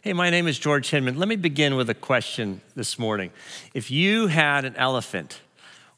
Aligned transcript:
Hey, 0.00 0.12
my 0.14 0.30
name 0.30 0.48
is 0.48 0.58
George 0.58 0.90
Hinman. 0.90 1.16
Let 1.18 1.28
me 1.28 1.36
begin 1.36 1.76
with 1.76 1.88
a 1.88 1.94
question 1.94 2.60
this 2.74 2.98
morning. 2.98 3.30
If 3.74 3.90
you 3.90 4.26
had 4.26 4.64
an 4.64 4.74
elephant, 4.76 5.40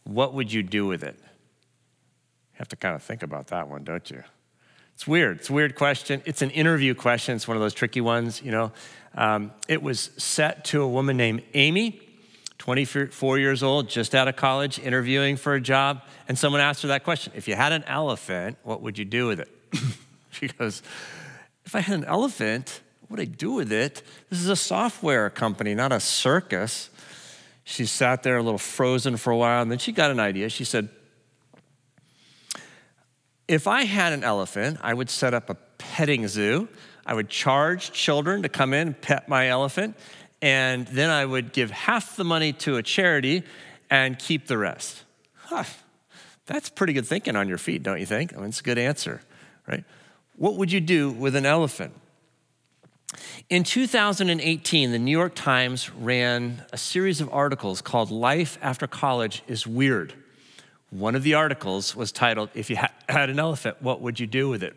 what 0.03 0.35
would 0.35 0.53
you 0.53 0.63
do 0.63 0.87
with 0.87 1.03
it? 1.03 1.17
You 1.19 2.59
have 2.59 2.69
to 2.69 2.77
kind 2.77 2.95
of 2.95 3.03
think 3.03 3.23
about 3.23 3.47
that 3.47 3.69
one, 3.69 3.85
don't 3.85 4.11
you? 4.11 4.23
It's 4.95 5.07
weird. 5.07 5.39
It's 5.39 5.49
a 5.49 5.55
weird 5.55 5.75
question. 5.75 6.21
It's 6.27 6.43
an 6.43 6.51
interview 6.51 6.95
question. 6.95 7.37
It's 7.37 7.49
one 7.49 7.57
of 7.57 7.63
those 7.63 7.73
tricky 7.73 8.03
ones, 8.03 8.43
you 8.43 8.51
know. 8.51 8.73
Um, 9.15 9.53
it 9.69 9.83
was 9.83 10.11
set 10.19 10.67
to 10.67 10.83
a 10.83 10.89
woman 10.89 11.17
named 11.17 11.43
Amy, 11.55 12.01
24 12.59 13.39
years 13.39 13.63
old, 13.63 13.89
just 13.89 14.15
out 14.15 14.29
of 14.29 14.37
college, 14.37 14.79
interviewing 14.79 15.37
for 15.37 15.55
a 15.55 15.61
job. 15.61 16.03
And 16.29 16.39
someone 16.39 16.61
asked 16.61 16.83
her 16.83 16.89
that 16.89 17.05
question 17.05 17.33
If 17.35 17.49
you 17.49 17.55
had 17.55 17.73
an 17.73 17.85
elephant, 17.85 18.59
what 18.65 18.83
would 18.83 18.99
you 18.99 19.07
do 19.07 19.27
with 19.27 19.41
it? 19.41 19.49
she 20.31 20.49
goes, 20.49 20.83
If 21.65 21.75
I 21.75 21.81
had 21.81 21.99
an 22.01 22.05
elephant, 22.05 22.83
what 23.07 23.19
would 23.19 23.21
I 23.21 23.31
do 23.31 23.53
with 23.53 23.71
it? 23.71 24.03
This 24.31 24.41
is 24.41 24.49
a 24.49 24.57
software 24.57 25.29
company, 25.29 25.75
not 25.75 25.93
a 25.93 26.01
circus. 26.01 26.89
She 27.63 27.85
sat 27.85 28.23
there 28.23 28.39
a 28.39 28.43
little 28.43 28.57
frozen 28.57 29.19
for 29.19 29.31
a 29.31 29.37
while, 29.37 29.61
and 29.61 29.71
then 29.71 29.79
she 29.79 29.93
got 29.93 30.11
an 30.11 30.19
idea. 30.19 30.49
She 30.49 30.65
said, 30.65 30.89
If 33.47 33.67
I 33.67 33.85
had 33.85 34.15
an 34.15 34.25
elephant, 34.25 34.79
I 34.81 34.95
would 34.95 35.11
set 35.11 35.35
up 35.35 35.51
a 35.51 35.55
petting 35.77 36.27
zoo. 36.29 36.67
I 37.05 37.13
would 37.13 37.29
charge 37.29 37.93
children 37.93 38.43
to 38.43 38.49
come 38.49 38.73
in 38.73 38.89
and 38.89 39.01
pet 39.01 39.29
my 39.29 39.49
elephant, 39.49 39.97
and 40.41 40.87
then 40.87 41.11
I 41.11 41.27
would 41.27 41.53
give 41.53 41.71
half 41.71 42.17
the 42.17 42.25
money 42.25 42.55
to 42.55 42.77
a 42.79 42.83
charity 42.83 43.43
and 43.91 44.19
keep 44.19 44.47
the 44.47 44.57
rest. 44.57 45.05
Huh. 45.35 45.65
That's 46.47 46.71
pretty 46.71 46.95
good 46.95 47.07
thinking 47.07 47.37
on 47.37 47.49
your 47.49 47.59
feet, 47.59 47.83
don't 47.83 48.01
you 48.01 48.07
think? 48.07 48.33
I 48.33 48.39
mean, 48.39 48.49
it's 48.49 48.61
a 48.61 48.63
good 48.63 48.79
answer, 48.79 49.21
right? 49.69 49.85
What 50.37 50.57
would 50.57 50.73
you 50.73 50.81
do 50.81 51.11
with 51.11 51.37
an 51.37 51.45
elephant? 51.45 51.93
In 53.51 53.63
2018, 53.63 54.91
the 54.91 54.99
New 54.99 55.11
York 55.11 55.35
Times 55.35 55.91
ran 55.91 56.65
a 56.73 56.79
series 56.79 57.21
of 57.21 57.29
articles 57.31 57.83
called 57.83 58.11
Life 58.11 58.57
After 58.63 58.87
College 58.87 59.43
is 59.47 59.67
Weird. 59.67 60.15
One 60.89 61.15
of 61.15 61.23
the 61.23 61.35
articles 61.35 61.95
was 61.95 62.11
titled, 62.11 62.49
If 62.55 62.71
You 62.71 62.77
Had 63.07 63.29
an 63.29 63.39
Elephant, 63.39 63.83
What 63.83 64.01
Would 64.01 64.19
You 64.19 64.27
Do 64.27 64.49
with 64.49 64.63
It? 64.63 64.75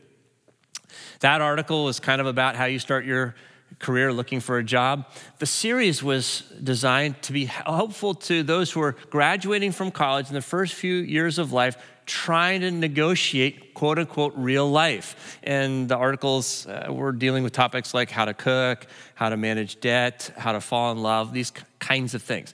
That 1.21 1.39
article 1.39 1.85
was 1.85 2.01
kind 2.01 2.19
of 2.19 2.27
about 2.27 2.57
how 2.57 2.65
you 2.65 2.77
start 2.77 3.05
your 3.05 3.35
career 3.79 4.11
looking 4.11 4.41
for 4.41 4.57
a 4.57 4.63
job. 4.65 5.05
The 5.39 5.45
series 5.45 6.03
was 6.03 6.41
designed 6.61 7.21
to 7.21 7.31
be 7.31 7.45
helpful 7.45 8.15
to 8.15 8.43
those 8.43 8.69
who 8.69 8.81
are 8.81 8.97
graduating 9.09 9.71
from 9.71 9.91
college 9.91 10.27
in 10.27 10.33
the 10.33 10.41
first 10.41 10.73
few 10.73 10.95
years 10.95 11.39
of 11.39 11.53
life, 11.53 11.77
trying 12.07 12.61
to 12.61 12.71
negotiate 12.71 13.75
quote 13.75 13.99
unquote 13.99 14.33
real 14.35 14.69
life. 14.69 15.39
And 15.43 15.87
the 15.87 15.95
articles 15.95 16.65
uh, 16.65 16.87
were 16.89 17.11
dealing 17.11 17.43
with 17.43 17.53
topics 17.53 17.93
like 17.93 18.09
how 18.09 18.25
to 18.25 18.33
cook, 18.33 18.87
how 19.13 19.29
to 19.29 19.37
manage 19.37 19.79
debt, 19.79 20.31
how 20.37 20.53
to 20.53 20.61
fall 20.61 20.91
in 20.91 21.03
love, 21.03 21.33
these 21.33 21.51
kinds 21.79 22.15
of 22.15 22.23
things. 22.23 22.53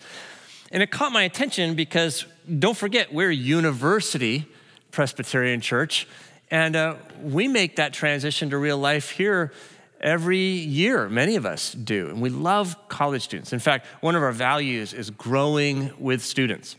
And 0.72 0.84
it 0.84 0.92
caught 0.92 1.14
my 1.14 1.24
attention 1.24 1.76
because 1.76 2.26
don't 2.60 2.76
forget, 2.76 3.14
we're 3.14 3.32
university 3.32 4.48
Presbyterian 4.92 5.60
church, 5.60 6.08
and 6.52 6.76
uh, 6.76 6.96
we 7.22 7.48
make 7.48 7.78
that 7.78 7.94
transition 7.94 8.52
to 8.52 8.58
real 8.58 8.78
life 8.78 9.10
here 9.10 9.52
every 10.00 10.38
year. 10.40 11.10
Many 11.10 11.36
of 11.36 11.46
us 11.46 11.72
do. 11.72 12.10
And 12.10 12.22
we 12.22 12.30
love 12.30 12.76
college 12.90 13.24
students. 13.24 13.54
In 13.54 13.60
fact, 13.60 13.88
one 14.02 14.16
of 14.16 14.22
our 14.22 14.32
values 14.32 14.94
is 14.94 15.10
growing 15.10 15.92
with 15.98 16.22
students. 16.22 16.76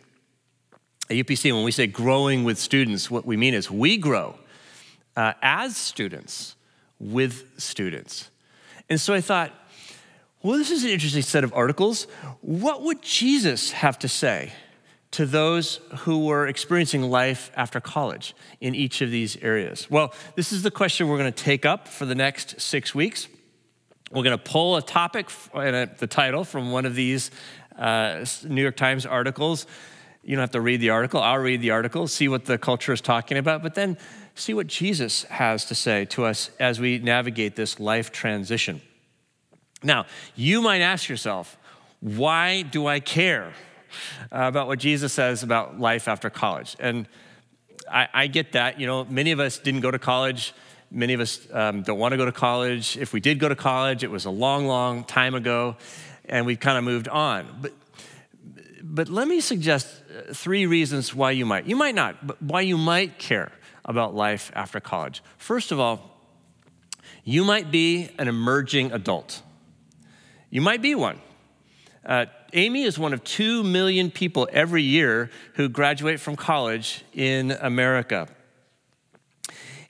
At 1.11 1.17
UPC, 1.17 1.53
when 1.53 1.65
we 1.65 1.71
say 1.71 1.87
growing 1.87 2.45
with 2.45 2.59
students, 2.59 3.11
what 3.11 3.27
we 3.27 3.37
mean 3.37 3.53
is 3.53 3.71
we 3.71 3.99
grow 3.99 4.39
uh, 5.17 5.35
as 5.43 5.77
students 5.77 6.57
with 6.99 7.61
students. 7.61 8.31
And 8.89 9.01
so 9.01 9.13
I 9.13 9.21
thought, 9.21 9.53
well, 10.43 10.57
this 10.59 10.71
is 10.71 10.85
an 10.85 10.91
interesting 10.91 11.23
set 11.23 11.45
of 11.45 11.53
articles. 11.55 12.05
What 12.41 12.83
would 12.83 13.03
Jesus 13.03 13.73
have 13.73 13.99
to 14.01 14.09
say 14.09 14.53
to 15.13 15.27
those 15.27 15.81
who 15.99 16.27
were 16.27 16.47
experiencing 16.47 17.03
life 17.03 17.51
after 17.57 17.81
college 17.81 18.35
in 18.61 18.75
each 18.75 19.01
of 19.01 19.11
these 19.11 19.37
areas? 19.37 19.91
Well, 19.91 20.13
this 20.37 20.53
is 20.53 20.63
the 20.63 20.71
question 20.71 21.09
we're 21.09 21.19
going 21.19 21.33
to 21.33 21.45
take 21.45 21.65
up 21.65 21.87
for 21.87 22.05
the 22.05 22.15
next 22.15 22.61
six 22.61 22.95
weeks. 22.95 23.29
We're 24.11 24.23
going 24.23 24.37
to 24.37 24.45
pull 24.45 24.77
a 24.77 24.83
topic 24.83 25.31
and 25.55 25.91
the 25.99 26.07
title 26.07 26.45
from 26.45 26.73
one 26.73 26.85
of 26.87 26.95
these 26.95 27.31
uh, 27.79 28.25
New 28.45 28.63
York 28.63 28.77
Times 28.77 29.07
articles. 29.07 29.67
You 30.25 30.37
don't 30.37 30.43
have 30.43 30.51
to 30.53 30.61
read 30.61 30.81
the 30.81 30.91
article. 30.91 31.21
I'll 31.21 31.39
read 31.39 31.61
the 31.61 31.71
article, 31.71 32.09
see 32.09 32.29
what 32.29 32.47
the 32.47 32.59
culture 32.59 32.93
is 32.93 33.01
talking 33.01 33.37
about, 33.37 33.63
but 33.63 33.75
then 33.75 33.99
see 34.35 34.55
what 34.55 34.67
Jesus 34.67 35.25
has 35.25 35.65
to 35.67 35.75
say 35.75 36.07
to 36.07 36.25
us 36.25 36.51
as 36.59 36.81
we 36.81 36.99
navigate 36.99 37.57
this 37.57 37.79
life 37.79 38.11
transition. 38.11 38.81
Now, 39.83 40.07
you 40.35 40.63
might 40.63 40.81
ask 40.81 41.09
yourself, 41.09 41.59
why 42.01 42.63
do 42.63 42.87
I 42.87 43.01
care? 43.01 43.53
uh, 44.33 44.45
about 44.49 44.67
what 44.67 44.79
Jesus 44.79 45.13
says 45.13 45.43
about 45.43 45.79
life 45.79 46.09
after 46.09 46.31
college. 46.31 46.77
And 46.79 47.07
I, 47.91 48.09
I, 48.13 48.27
get 48.27 48.53
that. 48.53 48.81
You 48.81 48.87
know, 48.87 49.05
many 49.05 49.33
of 49.33 49.41
us 49.41 49.59
didn't 49.59 49.81
go 49.81 49.91
to 49.91 49.99
college. 49.99 50.55
Many 50.91 51.15
of 51.15 51.21
us 51.21 51.47
um, 51.53 51.83
don't 51.83 51.99
want 51.99 52.13
to 52.13 52.17
go 52.17 52.25
to 52.25 52.33
college. 52.33 52.97
If 52.97 53.13
we 53.13 53.21
did 53.21 53.39
go 53.39 53.49
to 53.49 53.57
college, 53.57 54.05
it 54.05 54.11
was 54.11 54.25
a 54.25 54.31
long, 54.31 54.67
long 54.67 55.05
time 55.05 55.35
ago, 55.35 55.77
and 56.27 56.47
we've 56.47 56.61
kind 56.61 56.79
of 56.79 56.85
moved 56.85 57.09
on. 57.09 57.47
But, 57.61 57.73
but 58.95 59.09
let 59.09 59.27
me 59.27 59.41
suggest 59.41 59.89
uh, 59.89 60.33
three 60.33 60.67
reasons 60.67 61.13
why 61.13 61.33
you 61.33 61.45
might. 61.45 61.67
You 61.67 61.75
might 61.75 61.97
not, 61.97 62.25
but 62.25 62.41
why 62.41 62.61
you 62.61 62.79
might 62.79 63.19
care 63.19 63.51
about 63.85 64.15
life 64.15 64.53
after 64.55 64.79
college. 64.79 65.21
First 65.37 65.73
of 65.73 65.81
all, 65.81 66.17
you 67.25 67.45
might 67.45 67.73
be 67.73 68.09
an 68.19 68.29
emerging 68.29 68.93
adult. 68.93 69.43
You 70.49 70.61
might 70.61 70.81
be 70.81 70.95
one. 70.95 71.19
Uh, 72.07 72.27
Amy 72.53 72.85
is 72.85 72.97
one 72.97 73.13
of 73.13 73.25
2 73.25 73.65
million 73.65 74.13
people 74.13 74.49
every 74.53 74.85
year 74.85 75.29
who 75.55 75.69
graduate 75.69 76.21
from 76.21 76.37
college 76.37 77.05
in 77.13 77.51
America. 77.51 78.29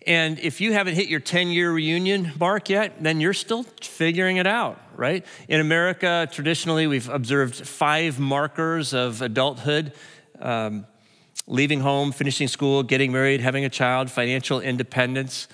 And 0.07 0.39
if 0.39 0.61
you 0.61 0.73
haven't 0.73 0.95
hit 0.95 1.09
your 1.09 1.21
10 1.21 1.49
year 1.49 1.73
reunion 1.73 2.33
mark 2.39 2.69
yet, 2.69 3.03
then 3.03 3.21
you're 3.21 3.33
still 3.33 3.63
figuring 3.81 4.37
it 4.37 4.47
out, 4.47 4.81
right? 4.97 5.25
In 5.49 5.61
America, 5.61 6.29
traditionally, 6.31 6.87
we've 6.87 7.09
observed 7.09 7.67
five 7.67 8.19
markers 8.19 8.93
of 8.93 9.23
adulthood 9.23 9.93
um, 10.41 10.87
leaving 11.47 11.81
home, 11.81 12.13
finishing 12.13 12.49
school, 12.49 12.83
getting 12.83 13.13
married, 13.13 13.41
having 13.41 13.65
a 13.65 13.71
child, 13.71 14.11
financial 14.11 14.61
independence. 14.61 15.49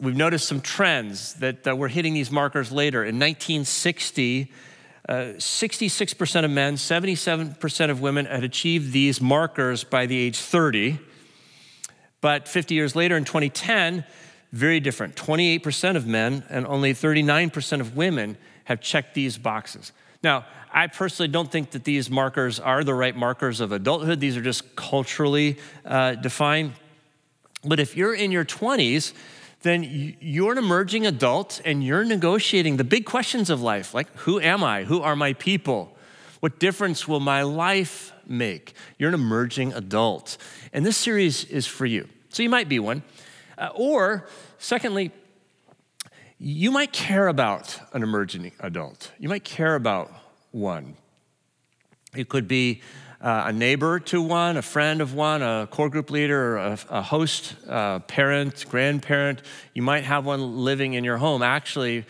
We've 0.00 0.16
noticed 0.16 0.46
some 0.46 0.60
trends 0.60 1.34
that 1.34 1.66
uh, 1.66 1.74
we're 1.74 1.88
hitting 1.88 2.14
these 2.14 2.30
markers 2.30 2.70
later. 2.70 3.02
In 3.02 3.18
1960, 3.18 4.52
66% 5.08 6.44
of 6.44 6.50
men, 6.50 6.74
77% 6.74 7.90
of 7.90 8.00
women 8.00 8.26
had 8.26 8.44
achieved 8.44 8.92
these 8.92 9.20
markers 9.20 9.82
by 9.82 10.06
the 10.06 10.16
age 10.16 10.38
30. 10.38 10.98
But 12.20 12.48
50 12.48 12.74
years 12.74 12.96
later, 12.96 13.16
in 13.16 13.24
2010, 13.24 14.04
very 14.52 14.80
different. 14.80 15.14
28% 15.14 15.96
of 15.96 16.06
men 16.06 16.44
and 16.48 16.66
only 16.66 16.94
39% 16.94 17.80
of 17.80 17.96
women 17.96 18.36
have 18.64 18.80
checked 18.80 19.14
these 19.14 19.38
boxes. 19.38 19.92
Now, 20.22 20.46
I 20.72 20.86
personally 20.88 21.28
don't 21.28 21.50
think 21.50 21.70
that 21.70 21.84
these 21.84 22.10
markers 22.10 22.58
are 22.58 22.84
the 22.84 22.94
right 22.94 23.16
markers 23.16 23.60
of 23.60 23.72
adulthood. 23.72 24.20
These 24.20 24.36
are 24.36 24.42
just 24.42 24.76
culturally 24.76 25.58
uh, 25.84 26.14
defined. 26.16 26.72
But 27.64 27.80
if 27.80 27.96
you're 27.96 28.14
in 28.14 28.30
your 28.30 28.44
20s, 28.44 29.12
then 29.62 30.16
you're 30.20 30.52
an 30.52 30.58
emerging 30.58 31.06
adult 31.06 31.60
and 31.64 31.82
you're 31.82 32.04
negotiating 32.04 32.76
the 32.76 32.84
big 32.84 33.04
questions 33.04 33.50
of 33.50 33.60
life 33.60 33.92
like 33.92 34.08
who 34.18 34.38
am 34.40 34.62
I? 34.62 34.84
Who 34.84 35.02
are 35.02 35.16
my 35.16 35.32
people? 35.32 35.96
What 36.40 36.60
difference 36.60 37.08
will 37.08 37.20
my 37.20 37.42
life 37.42 38.12
make? 38.28 38.74
You're 38.98 39.08
an 39.08 39.14
emerging 39.14 39.72
adult. 39.72 40.36
And 40.72 40.84
this 40.84 40.96
series 40.96 41.44
is 41.44 41.66
for 41.66 41.86
you. 41.86 42.08
So 42.28 42.42
you 42.42 42.50
might 42.50 42.68
be 42.68 42.78
one. 42.78 43.02
Uh, 43.56 43.70
or, 43.74 44.28
secondly, 44.58 45.10
you 46.38 46.70
might 46.70 46.92
care 46.92 47.26
about 47.26 47.80
an 47.92 48.02
emerging 48.02 48.52
adult. 48.60 49.10
You 49.18 49.28
might 49.28 49.44
care 49.44 49.74
about 49.74 50.12
one. 50.52 50.96
It 52.14 52.28
could 52.28 52.46
be 52.46 52.82
uh, 53.20 53.44
a 53.46 53.52
neighbor 53.52 53.98
to 53.98 54.22
one, 54.22 54.56
a 54.56 54.62
friend 54.62 55.00
of 55.00 55.14
one, 55.14 55.42
a 55.42 55.66
core 55.70 55.88
group 55.88 56.10
leader, 56.10 56.56
a, 56.56 56.78
a 56.88 57.02
host, 57.02 57.56
a 57.66 58.00
parent, 58.06 58.64
grandparent. 58.68 59.42
You 59.74 59.82
might 59.82 60.04
have 60.04 60.24
one 60.24 60.58
living 60.58 60.94
in 60.94 61.02
your 61.02 61.16
home. 61.16 61.42
Actually, 61.42 62.06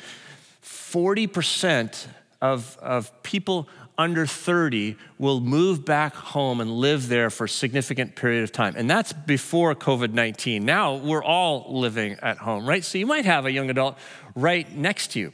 40% 0.63 2.07
of, 2.43 2.77
of 2.83 3.23
people 3.23 3.69
under 3.99 4.25
30 4.25 4.97
will 5.19 5.41
move 5.41 5.85
back 5.85 6.15
home 6.15 6.61
and 6.61 6.71
live 6.71 7.09
there 7.09 7.31
for 7.31 7.45
a 7.45 7.49
significant 7.49 8.15
period 8.15 8.45
of 8.45 8.53
time. 8.53 8.75
And 8.77 8.89
that's 8.89 9.13
before 9.13 9.75
COVID 9.75 10.13
19. 10.13 10.65
Now 10.65 10.95
we're 10.95 11.25
all 11.25 11.67
living 11.77 12.13
at 12.23 12.39
home, 12.39 12.67
right? 12.67 12.85
So 12.85 12.97
you 12.97 13.07
might 13.07 13.25
have 13.25 13.45
a 13.45 13.51
young 13.51 13.69
adult 13.69 13.99
right 14.37 14.73
next 14.75 15.13
to 15.13 15.21
you. 15.21 15.33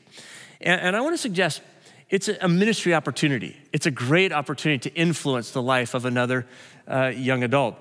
And, 0.63 0.81
and 0.81 0.97
I 0.97 1.03
want 1.03 1.13
to 1.13 1.19
suggest 1.19 1.61
it's 2.09 2.29
a 2.29 2.49
ministry 2.49 2.95
opportunity. 2.95 3.57
It's 3.73 3.87
a 3.87 3.91
great 3.91 4.33
opportunity 4.33 4.91
to 4.91 4.97
influence 4.97 5.51
the 5.51 5.63
life 5.63 5.95
of 5.95 6.07
another 6.07 6.47
uh, 6.89 7.13
young 7.15 7.45
adult. 7.45 7.77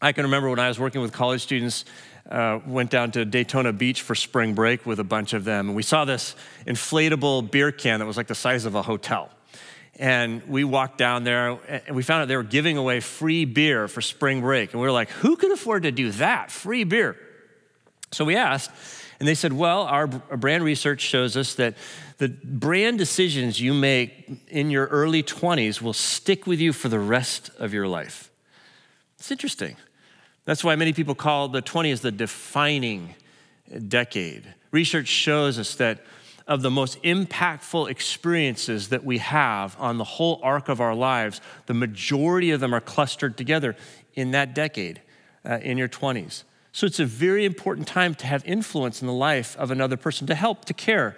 I 0.00 0.12
can 0.12 0.24
remember 0.24 0.50
when 0.50 0.58
I 0.58 0.68
was 0.68 0.78
working 0.78 1.00
with 1.00 1.12
college 1.12 1.42
students, 1.42 1.84
uh, 2.30 2.60
went 2.66 2.90
down 2.90 3.12
to 3.12 3.24
Daytona 3.24 3.72
Beach 3.72 4.02
for 4.02 4.14
spring 4.14 4.54
break 4.54 4.84
with 4.84 5.00
a 5.00 5.04
bunch 5.04 5.32
of 5.32 5.44
them. 5.44 5.68
And 5.68 5.76
we 5.76 5.82
saw 5.82 6.04
this 6.04 6.36
inflatable 6.66 7.50
beer 7.50 7.72
can 7.72 8.00
that 8.00 8.06
was 8.06 8.16
like 8.16 8.26
the 8.26 8.34
size 8.34 8.66
of 8.66 8.74
a 8.74 8.82
hotel. 8.82 9.30
And 9.98 10.46
we 10.46 10.62
walked 10.62 10.98
down 10.98 11.24
there 11.24 11.58
and 11.68 11.96
we 11.96 12.02
found 12.02 12.22
out 12.22 12.28
they 12.28 12.36
were 12.36 12.42
giving 12.42 12.76
away 12.76 13.00
free 13.00 13.46
beer 13.46 13.88
for 13.88 14.02
spring 14.02 14.42
break. 14.42 14.72
And 14.72 14.80
we 14.80 14.86
were 14.86 14.92
like, 14.92 15.08
who 15.08 15.36
can 15.36 15.52
afford 15.52 15.84
to 15.84 15.90
do 15.90 16.10
that? 16.12 16.50
Free 16.50 16.84
beer. 16.84 17.16
So 18.12 18.24
we 18.24 18.36
asked, 18.36 18.70
and 19.18 19.26
they 19.26 19.34
said, 19.34 19.54
well, 19.54 19.82
our 19.82 20.06
brand 20.06 20.64
research 20.64 21.00
shows 21.00 21.36
us 21.36 21.54
that 21.54 21.76
the 22.18 22.28
brand 22.28 22.98
decisions 22.98 23.58
you 23.60 23.72
make 23.72 24.30
in 24.48 24.70
your 24.70 24.86
early 24.86 25.22
20s 25.22 25.80
will 25.80 25.94
stick 25.94 26.46
with 26.46 26.60
you 26.60 26.72
for 26.72 26.88
the 26.88 26.98
rest 26.98 27.50
of 27.58 27.72
your 27.72 27.88
life. 27.88 28.30
It's 29.18 29.30
interesting. 29.30 29.76
That's 30.44 30.62
why 30.62 30.76
many 30.76 30.92
people 30.92 31.14
call 31.14 31.48
the 31.48 31.62
20s 31.62 32.02
the 32.02 32.12
defining 32.12 33.14
decade. 33.88 34.54
Research 34.70 35.08
shows 35.08 35.58
us 35.58 35.74
that 35.76 36.04
of 36.46 36.62
the 36.62 36.70
most 36.70 37.02
impactful 37.02 37.90
experiences 37.90 38.88
that 38.88 39.04
we 39.04 39.18
have 39.18 39.76
on 39.80 39.98
the 39.98 40.04
whole 40.04 40.40
arc 40.42 40.68
of 40.68 40.80
our 40.80 40.94
lives, 40.94 41.40
the 41.66 41.74
majority 41.74 42.50
of 42.52 42.60
them 42.60 42.72
are 42.72 42.80
clustered 42.80 43.36
together 43.36 43.74
in 44.14 44.30
that 44.30 44.54
decade, 44.54 45.00
uh, 45.44 45.58
in 45.62 45.76
your 45.76 45.88
20s. 45.88 46.44
So 46.72 46.86
it's 46.86 47.00
a 47.00 47.06
very 47.06 47.44
important 47.44 47.88
time 47.88 48.14
to 48.16 48.26
have 48.26 48.44
influence 48.44 49.00
in 49.00 49.06
the 49.06 49.12
life 49.12 49.56
of 49.56 49.70
another 49.70 49.96
person, 49.96 50.26
to 50.28 50.34
help, 50.34 50.66
to 50.66 50.74
care 50.74 51.16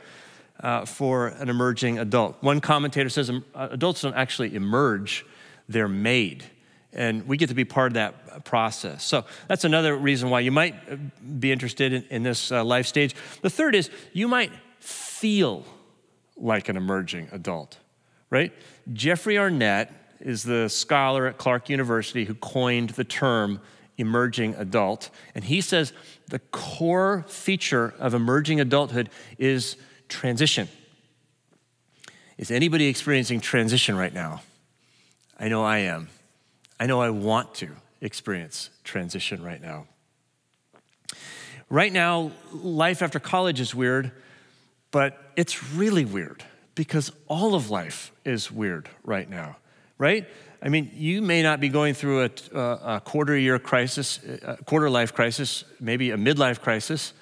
uh, 0.61 0.85
for 0.85 1.29
an 1.29 1.49
emerging 1.49 1.99
adult. 1.99 2.37
One 2.43 2.61
commentator 2.61 3.09
says 3.09 3.29
um, 3.29 3.45
adults 3.55 4.03
don't 4.03 4.15
actually 4.15 4.55
emerge, 4.55 5.27
they're 5.69 5.89
made 5.89 6.45
and 6.93 7.27
we 7.29 7.37
get 7.37 7.49
to 7.51 7.55
be 7.55 7.65
part 7.65 7.89
of 7.89 7.95
that 7.95 8.45
process. 8.45 9.05
So 9.05 9.25
that's 9.47 9.65
another 9.65 9.97
reason 9.97 10.31
why 10.31 10.41
you 10.41 10.51
might 10.51 10.75
uh, 10.91 10.97
be 11.39 11.53
interested 11.53 11.93
in, 11.93 12.05
in 12.11 12.23
this 12.23 12.51
uh, 12.51 12.65
life 12.65 12.87
stage. 12.87 13.15
The 13.43 13.51
third 13.51 13.75
is 13.75 13.91
you 14.13 14.27
might 14.27 14.51
feel 14.81 15.65
like 16.37 16.69
an 16.69 16.77
emerging 16.77 17.29
adult, 17.33 17.79
right? 18.31 18.53
Jeffrey 18.93 19.39
Arnett 19.39 19.93
is 20.21 20.43
the 20.43 20.69
scholar 20.69 21.27
at 21.27 21.39
Clark 21.39 21.69
University 21.69 22.25
who 22.25 22.35
coined 22.35 22.91
the 22.91 23.05
term 23.05 23.61
emerging 23.97 24.55
adult. 24.55 25.11
And 25.35 25.45
he 25.45 25.61
says 25.61 25.93
the 26.29 26.39
core 26.39 27.25
feature 27.29 27.95
of 27.99 28.15
emerging 28.15 28.61
adulthood 28.61 29.11
is 29.39 29.77
transition. 30.09 30.69
Is 32.37 32.51
anybody 32.51 32.87
experiencing 32.87 33.41
transition 33.41 33.97
right 33.97 34.15
now? 34.15 34.43
I 35.39 35.49
know 35.49 35.65
I 35.65 35.79
am. 35.79 36.09
I 36.81 36.87
know 36.87 37.01
I 37.01 37.11
want 37.11 37.55
to 37.57 37.71
experience 38.01 38.71
transition 38.85 39.43
right 39.43 39.61
now. 39.61 39.87
Right 41.69 41.93
now, 41.93 42.31
life 42.53 43.03
after 43.03 43.19
college 43.19 43.61
is 43.61 43.75
weird, 43.75 44.13
but 44.91 45.33
it's 45.37 45.73
really 45.73 46.05
weird 46.05 46.45
because 46.75 47.11
all 47.27 47.55
of 47.55 47.71
life 47.71 48.13
is 48.25 48.51
weird 48.51 48.89
right 49.05 49.29
now, 49.29 49.57
right? 49.99 50.27
I 50.63 50.69
mean, 50.69 50.91
you 50.95 51.23
may 51.23 51.43
not 51.43 51.61
be 51.61 51.69
going 51.69 51.95
through 51.95 52.25
a, 52.53 52.59
a 52.59 53.03
quarter 53.05 53.37
year 53.37 53.59
crisis, 53.59 54.21
a 54.43 54.57
quarter 54.65 54.91
life 54.91 55.15
crisis, 55.15 55.65
maybe 55.81 56.11
a 56.11 56.17
midlife 56.17 56.61
crisis, 56.61 57.13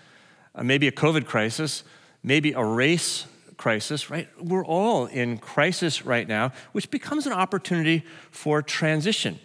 uh, 0.54 0.62
maybe 0.62 0.88
a 0.88 0.92
COVID 0.92 1.26
crisis, 1.26 1.84
maybe 2.22 2.52
a 2.52 2.64
race 2.64 3.26
crisis, 3.56 4.10
right? 4.10 4.28
We're 4.42 4.64
all 4.64 5.06
in 5.06 5.38
crisis 5.38 6.04
right 6.04 6.26
now, 6.26 6.52
which 6.72 6.90
becomes 6.90 7.26
an 7.26 7.32
opportunity 7.32 8.04
for 8.30 8.62
transition. 8.62 9.38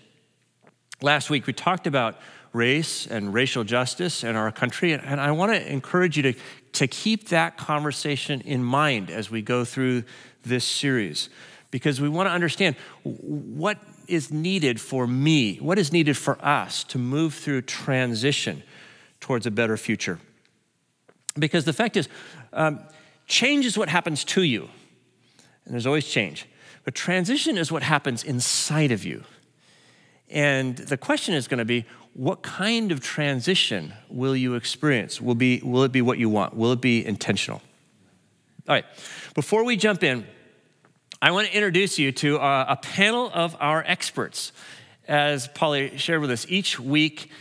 Last 1.01 1.29
week, 1.29 1.47
we 1.47 1.53
talked 1.53 1.87
about 1.87 2.17
race 2.53 3.07
and 3.07 3.33
racial 3.33 3.63
justice 3.63 4.23
in 4.23 4.35
our 4.35 4.51
country, 4.51 4.93
and 4.93 5.21
I 5.21 5.31
want 5.31 5.53
to 5.53 5.71
encourage 5.71 6.17
you 6.17 6.23
to, 6.23 6.33
to 6.73 6.87
keep 6.87 7.29
that 7.29 7.57
conversation 7.57 8.41
in 8.41 8.63
mind 8.63 9.09
as 9.09 9.31
we 9.31 9.41
go 9.41 9.63
through 9.63 10.03
this 10.43 10.65
series, 10.65 11.29
because 11.69 12.01
we 12.01 12.09
want 12.09 12.27
to 12.27 12.31
understand 12.33 12.75
what 13.03 13.77
is 14.07 14.31
needed 14.31 14.81
for 14.81 15.07
me, 15.07 15.55
what 15.57 15.79
is 15.79 15.93
needed 15.93 16.17
for 16.17 16.43
us 16.43 16.83
to 16.85 16.97
move 16.97 17.33
through 17.33 17.61
transition 17.61 18.63
towards 19.21 19.45
a 19.45 19.51
better 19.51 19.77
future. 19.77 20.19
Because 21.39 21.63
the 21.63 21.73
fact 21.73 21.95
is, 21.95 22.09
um, 22.51 22.81
change 23.27 23.65
is 23.65 23.77
what 23.77 23.87
happens 23.87 24.25
to 24.25 24.41
you, 24.41 24.67
and 25.63 25.73
there's 25.73 25.87
always 25.87 26.05
change. 26.05 26.47
But 26.83 26.95
transition 26.95 27.57
is 27.57 27.71
what 27.71 27.83
happens 27.83 28.23
inside 28.23 28.91
of 28.91 29.05
you. 29.05 29.23
And 30.29 30.77
the 30.77 30.97
question 30.97 31.35
is 31.35 31.47
going 31.47 31.59
to 31.59 31.65
be 31.65 31.85
what 32.13 32.41
kind 32.41 32.91
of 32.91 32.99
transition 32.99 33.93
will 34.09 34.35
you 34.35 34.55
experience? 34.55 35.21
Will, 35.21 35.35
be, 35.35 35.61
will 35.63 35.83
it 35.83 35.91
be 35.91 36.01
what 36.01 36.17
you 36.17 36.29
want? 36.29 36.55
Will 36.55 36.71
it 36.73 36.81
be 36.81 37.05
intentional? 37.05 37.61
All 38.67 38.75
right, 38.75 38.85
before 39.33 39.63
we 39.63 39.77
jump 39.77 40.03
in, 40.03 40.25
I 41.21 41.31
want 41.31 41.47
to 41.47 41.53
introduce 41.53 41.99
you 41.99 42.11
to 42.13 42.37
a, 42.37 42.65
a 42.69 42.75
panel 42.81 43.31
of 43.33 43.55
our 43.59 43.83
experts. 43.85 44.51
As 45.07 45.47
Polly 45.47 45.97
shared 45.97 46.21
with 46.21 46.31
us, 46.31 46.45
each 46.49 46.79
week, 46.79 47.31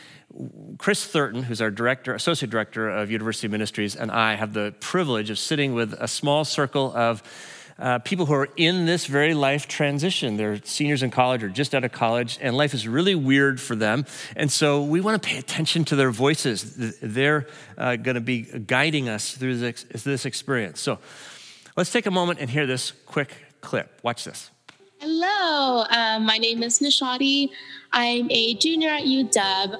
Chris 0.78 1.06
Thurton, 1.06 1.44
who's 1.44 1.60
our 1.60 1.70
director, 1.70 2.14
associate 2.14 2.50
director 2.50 2.88
of 2.88 3.10
University 3.10 3.48
Ministries, 3.48 3.96
and 3.96 4.10
I 4.10 4.34
have 4.34 4.54
the 4.54 4.74
privilege 4.80 5.30
of 5.30 5.38
sitting 5.38 5.74
with 5.74 5.92
a 5.94 6.08
small 6.08 6.44
circle 6.44 6.92
of 6.96 7.22
uh, 7.80 7.98
people 7.98 8.26
who 8.26 8.34
are 8.34 8.48
in 8.56 8.84
this 8.84 9.06
very 9.06 9.34
life 9.34 9.66
transition. 9.66 10.36
They're 10.36 10.60
seniors 10.62 11.02
in 11.02 11.10
college 11.10 11.42
or 11.42 11.48
just 11.48 11.74
out 11.74 11.82
of 11.82 11.92
college, 11.92 12.38
and 12.40 12.56
life 12.56 12.74
is 12.74 12.86
really 12.86 13.14
weird 13.14 13.60
for 13.60 13.74
them. 13.74 14.04
And 14.36 14.52
so 14.52 14.82
we 14.82 15.00
want 15.00 15.20
to 15.20 15.28
pay 15.28 15.38
attention 15.38 15.84
to 15.86 15.96
their 15.96 16.10
voices. 16.10 16.98
They're 17.00 17.46
uh, 17.78 17.96
going 17.96 18.16
to 18.16 18.20
be 18.20 18.42
guiding 18.42 19.08
us 19.08 19.32
through 19.36 19.58
this, 19.58 19.84
this 20.04 20.26
experience. 20.26 20.80
So 20.80 20.98
let's 21.76 21.90
take 21.90 22.06
a 22.06 22.10
moment 22.10 22.38
and 22.38 22.50
hear 22.50 22.66
this 22.66 22.92
quick 23.06 23.34
clip. 23.60 23.98
Watch 24.02 24.24
this. 24.24 24.50
Hello, 24.98 25.84
uh, 25.88 26.20
my 26.20 26.36
name 26.36 26.62
is 26.62 26.78
Nishadi. 26.80 27.48
I'm 27.92 28.30
a 28.30 28.54
junior 28.56 28.90
at 28.90 29.04
UW. 29.04 29.78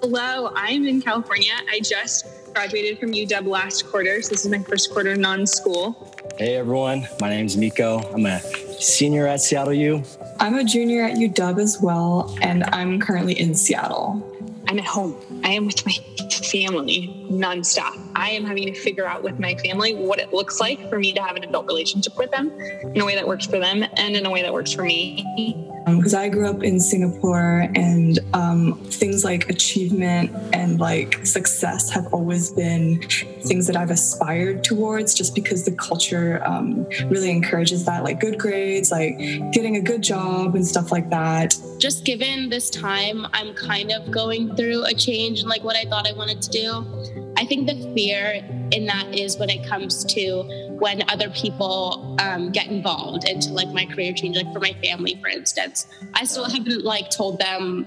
Hello, 0.00 0.50
I'm 0.56 0.86
in 0.86 1.02
California. 1.02 1.52
I 1.70 1.80
just 1.80 2.26
graduated 2.54 2.98
from 2.98 3.12
UW 3.12 3.46
last 3.46 3.86
quarter, 3.86 4.20
so 4.22 4.30
this 4.30 4.44
is 4.44 4.50
my 4.50 4.58
first 4.58 4.90
quarter 4.90 5.14
non 5.14 5.46
school. 5.46 6.11
Hey 6.38 6.56
everyone, 6.56 7.06
my 7.20 7.28
name 7.28 7.46
is 7.46 7.56
Miko. 7.56 7.98
I'm 8.12 8.26
a 8.26 8.40
senior 8.80 9.26
at 9.26 9.40
Seattle 9.40 9.74
U. 9.74 10.02
I'm 10.40 10.54
a 10.54 10.64
junior 10.64 11.04
at 11.04 11.16
UW 11.16 11.58
as 11.60 11.80
well, 11.80 12.34
and 12.40 12.64
I'm 12.72 13.00
currently 13.00 13.38
in 13.38 13.54
Seattle. 13.54 14.22
I'm 14.68 14.78
at 14.78 14.84
home. 14.84 15.16
I 15.44 15.50
am 15.50 15.66
with 15.66 15.84
my 15.84 15.92
family 16.30 17.26
nonstop. 17.30 17.98
I 18.14 18.30
am 18.30 18.44
having 18.44 18.66
to 18.72 18.74
figure 18.74 19.06
out 19.06 19.22
with 19.22 19.38
my 19.38 19.54
family 19.56 19.94
what 19.94 20.18
it 20.18 20.32
looks 20.32 20.60
like 20.60 20.88
for 20.88 20.98
me 20.98 21.12
to 21.12 21.22
have 21.22 21.36
an 21.36 21.44
adult 21.44 21.66
relationship 21.66 22.16
with 22.16 22.30
them 22.30 22.50
in 22.94 23.00
a 23.00 23.04
way 23.04 23.14
that 23.14 23.26
works 23.26 23.46
for 23.46 23.58
them 23.58 23.84
and 23.96 24.16
in 24.16 24.24
a 24.24 24.30
way 24.30 24.42
that 24.42 24.52
works 24.52 24.72
for 24.72 24.82
me 24.82 25.68
because 25.86 26.14
um, 26.14 26.20
I 26.20 26.28
grew 26.28 26.48
up 26.48 26.62
in 26.62 26.78
Singapore 26.78 27.68
and 27.74 28.18
um, 28.34 28.80
things 28.84 29.24
like 29.24 29.48
achievement 29.48 30.30
and 30.52 30.78
like 30.78 31.24
success 31.26 31.90
have 31.90 32.06
always 32.12 32.50
been 32.52 33.00
things 33.42 33.66
that 33.66 33.76
I've 33.76 33.90
aspired 33.90 34.62
towards 34.62 35.14
just 35.14 35.34
because 35.34 35.64
the 35.64 35.72
culture 35.72 36.42
um, 36.44 36.84
really 37.06 37.30
encourages 37.30 37.84
that, 37.86 38.04
like 38.04 38.20
good 38.20 38.38
grades, 38.38 38.90
like 38.90 39.18
getting 39.52 39.76
a 39.76 39.80
good 39.80 40.02
job 40.02 40.54
and 40.54 40.66
stuff 40.66 40.92
like 40.92 41.10
that. 41.10 41.56
Just 41.78 42.04
given 42.04 42.48
this 42.48 42.70
time, 42.70 43.26
I'm 43.32 43.54
kind 43.54 43.90
of 43.90 44.10
going 44.10 44.54
through 44.54 44.84
a 44.84 44.94
change 44.94 45.40
in 45.40 45.48
like 45.48 45.64
what 45.64 45.76
I 45.76 45.84
thought 45.84 46.06
I 46.06 46.12
wanted 46.12 46.40
to 46.42 46.50
do. 46.50 47.32
I 47.36 47.44
think 47.44 47.66
the 47.66 47.92
fear 47.94 48.40
in 48.70 48.86
that 48.86 49.14
is 49.14 49.36
when 49.36 49.50
it 49.50 49.66
comes 49.66 50.04
to 50.14 50.71
when 50.82 51.08
other 51.08 51.30
people 51.30 52.16
um, 52.20 52.50
get 52.50 52.66
involved 52.66 53.28
into 53.28 53.52
like 53.52 53.68
my 53.68 53.86
career 53.86 54.12
change, 54.12 54.36
like 54.36 54.52
for 54.52 54.58
my 54.58 54.72
family, 54.82 55.16
for 55.22 55.28
instance. 55.28 55.86
I 56.14 56.24
still 56.24 56.44
haven't 56.44 56.84
like 56.84 57.08
told 57.08 57.38
them. 57.38 57.86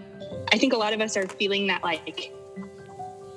I 0.54 0.58
think 0.58 0.72
a 0.72 0.78
lot 0.78 0.94
of 0.94 1.02
us 1.02 1.18
are 1.18 1.28
feeling 1.28 1.68
that 1.68 1.84
like, 1.84 2.32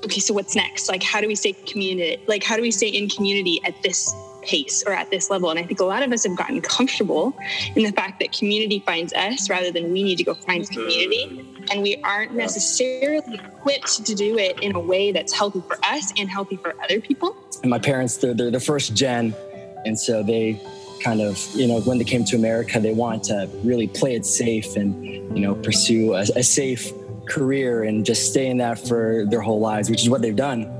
okay, 0.04 0.20
so 0.20 0.32
what's 0.32 0.54
next? 0.54 0.88
Like, 0.88 1.02
how 1.02 1.20
do 1.20 1.26
we 1.26 1.34
stay 1.34 1.54
community? 1.54 2.22
Like, 2.28 2.44
how 2.44 2.54
do 2.54 2.62
we 2.62 2.70
stay 2.70 2.86
in 2.86 3.08
community 3.08 3.60
at 3.64 3.74
this 3.82 4.14
pace 4.42 4.82
or 4.86 4.92
at 4.92 5.10
this 5.10 5.30
level. 5.30 5.50
And 5.50 5.58
I 5.58 5.62
think 5.62 5.80
a 5.80 5.84
lot 5.84 6.02
of 6.02 6.12
us 6.12 6.24
have 6.24 6.36
gotten 6.36 6.60
comfortable 6.60 7.36
in 7.76 7.82
the 7.82 7.92
fact 7.92 8.20
that 8.20 8.32
community 8.32 8.80
finds 8.80 9.12
us 9.12 9.50
rather 9.50 9.70
than 9.70 9.92
we 9.92 10.02
need 10.02 10.16
to 10.16 10.24
go 10.24 10.34
find 10.34 10.68
community. 10.70 11.44
And 11.70 11.82
we 11.82 11.96
aren't 12.02 12.34
necessarily 12.34 13.34
equipped 13.34 14.06
to 14.06 14.14
do 14.14 14.38
it 14.38 14.60
in 14.62 14.74
a 14.74 14.80
way 14.80 15.12
that's 15.12 15.32
healthy 15.32 15.62
for 15.66 15.78
us 15.84 16.12
and 16.16 16.28
healthy 16.28 16.56
for 16.56 16.74
other 16.82 17.00
people. 17.00 17.36
And 17.62 17.70
my 17.70 17.78
parents, 17.78 18.16
they're, 18.16 18.34
they're 18.34 18.50
the 18.50 18.60
first 18.60 18.94
gen. 18.94 19.34
And 19.84 19.98
so 19.98 20.22
they 20.22 20.60
kind 21.02 21.20
of, 21.20 21.38
you 21.54 21.66
know, 21.66 21.80
when 21.82 21.98
they 21.98 22.04
came 22.04 22.24
to 22.24 22.36
America, 22.36 22.80
they 22.80 22.92
wanted 22.92 23.22
to 23.24 23.50
really 23.62 23.86
play 23.86 24.14
it 24.14 24.26
safe 24.26 24.76
and, 24.76 25.04
you 25.04 25.40
know, 25.40 25.54
pursue 25.54 26.14
a, 26.14 26.22
a 26.36 26.42
safe 26.42 26.92
career 27.28 27.84
and 27.84 28.04
just 28.04 28.30
stay 28.30 28.48
in 28.48 28.58
that 28.58 28.78
for 28.78 29.24
their 29.28 29.40
whole 29.40 29.60
lives, 29.60 29.90
which 29.90 30.02
is 30.02 30.10
what 30.10 30.22
they've 30.22 30.36
done. 30.36 30.74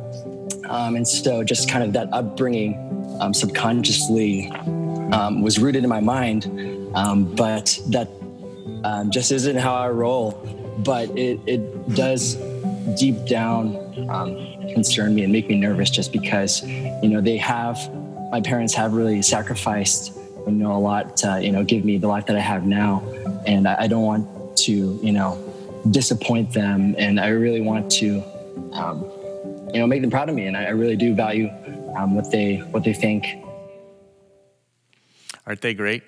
Um, 0.69 0.97
and 0.97 1.07
so 1.07 1.45
just 1.45 1.69
kind 1.69 1.85
of 1.85 1.93
that 1.93 2.09
upbringing 2.13 2.77
um, 3.21 3.33
subconsciously 3.33 4.51
um, 5.13 5.41
was 5.41 5.59
rooted 5.59 5.83
in 5.83 5.89
my 5.89 6.01
mind, 6.01 6.47
um, 6.95 7.25
but 7.35 7.79
that 7.89 8.09
um, 8.85 9.11
just 9.11 9.33
isn't 9.33 9.57
how 9.57 9.75
I 9.75 9.89
roll. 9.89 10.33
But 10.79 11.11
it, 11.17 11.41
it 11.47 11.95
does 11.95 12.37
deep 12.99 13.27
down 13.27 13.77
um, 14.09 14.37
concern 14.73 15.15
me 15.15 15.25
and 15.25 15.33
make 15.33 15.49
me 15.49 15.57
nervous 15.57 15.91
just 15.91 16.13
because, 16.13 16.63
you 16.63 17.09
know, 17.09 17.21
they 17.21 17.37
have, 17.37 17.79
my 18.31 18.41
parents 18.41 18.75
have 18.75 18.93
really 18.93 19.23
sacrificed, 19.23 20.15
you 20.47 20.53
know, 20.53 20.73
a 20.73 20.79
lot 20.79 21.17
to, 21.19 21.41
you 21.43 21.53
know, 21.53 21.65
give 21.65 21.85
me 21.85 21.99
the 21.99 22.09
life 22.09 22.27
that 22.27 22.37
I 22.37 22.41
have 22.41 22.65
now. 22.65 23.03
And 23.47 23.67
I, 23.67 23.83
I 23.83 23.87
don't 23.87 24.03
want 24.03 24.57
to, 24.59 25.01
you 25.03 25.13
know, 25.13 25.37
disappoint 25.91 26.53
them. 26.53 26.95
And 26.99 27.19
I 27.19 27.29
really 27.29 27.61
want 27.61 27.91
to, 27.93 28.23
um, 28.73 29.05
you 29.73 29.81
know, 29.81 29.87
make 29.87 30.03
them 30.03 30.11
proud 30.11 30.29
of 30.29 30.35
me. 30.35 30.47
And 30.47 30.57
I, 30.57 30.65
I 30.65 30.71
really 30.71 30.97
do 30.97 31.15
value 31.15 31.51
um, 31.97 32.15
what 32.15 32.31
they, 32.31 32.57
what 32.57 32.85
they 32.85 32.93
think. 32.93 33.27
Aren't 35.47 35.63
they 35.63 35.75
great? 35.75 36.03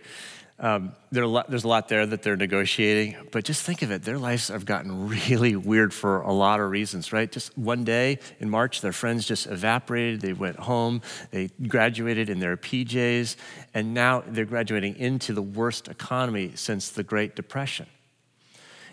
Um, 0.61 0.93
lot, 1.11 1.49
there's 1.49 1.65
a 1.65 1.69
lot 1.69 1.89
there 1.89 2.05
that 2.05 2.23
they're 2.23 2.37
negotiating, 2.37 3.17
but 3.33 3.45
just 3.45 3.63
think 3.63 3.81
of 3.81 3.91
it. 3.91 4.03
Their 4.03 4.19
lives 4.19 4.49
have 4.49 4.67
gotten 4.67 5.09
really 5.09 5.57
weird 5.57 5.95
for 5.95 6.21
a 6.21 6.33
lot 6.35 6.61
of 6.61 6.71
reasons, 6.71 7.15
right? 7.15 7.33
Just 7.33 7.57
one 7.57 7.83
day 7.83 8.19
in 8.41 8.51
March, 8.51 8.83
their 8.83 8.93
friends 8.93 9.27
just 9.27 9.47
evaporated. 9.47 10.21
They 10.21 10.35
went 10.35 10.59
home. 10.59 11.01
They 11.31 11.49
graduated 11.67 12.29
in 12.29 12.41
their 12.41 12.59
PJs, 12.59 13.37
and 13.73 13.95
now 13.95 14.23
they're 14.27 14.45
graduating 14.45 14.97
into 14.97 15.33
the 15.33 15.41
worst 15.41 15.89
economy 15.89 16.53
since 16.57 16.91
the 16.91 17.03
Great 17.03 17.35
Depression. 17.35 17.87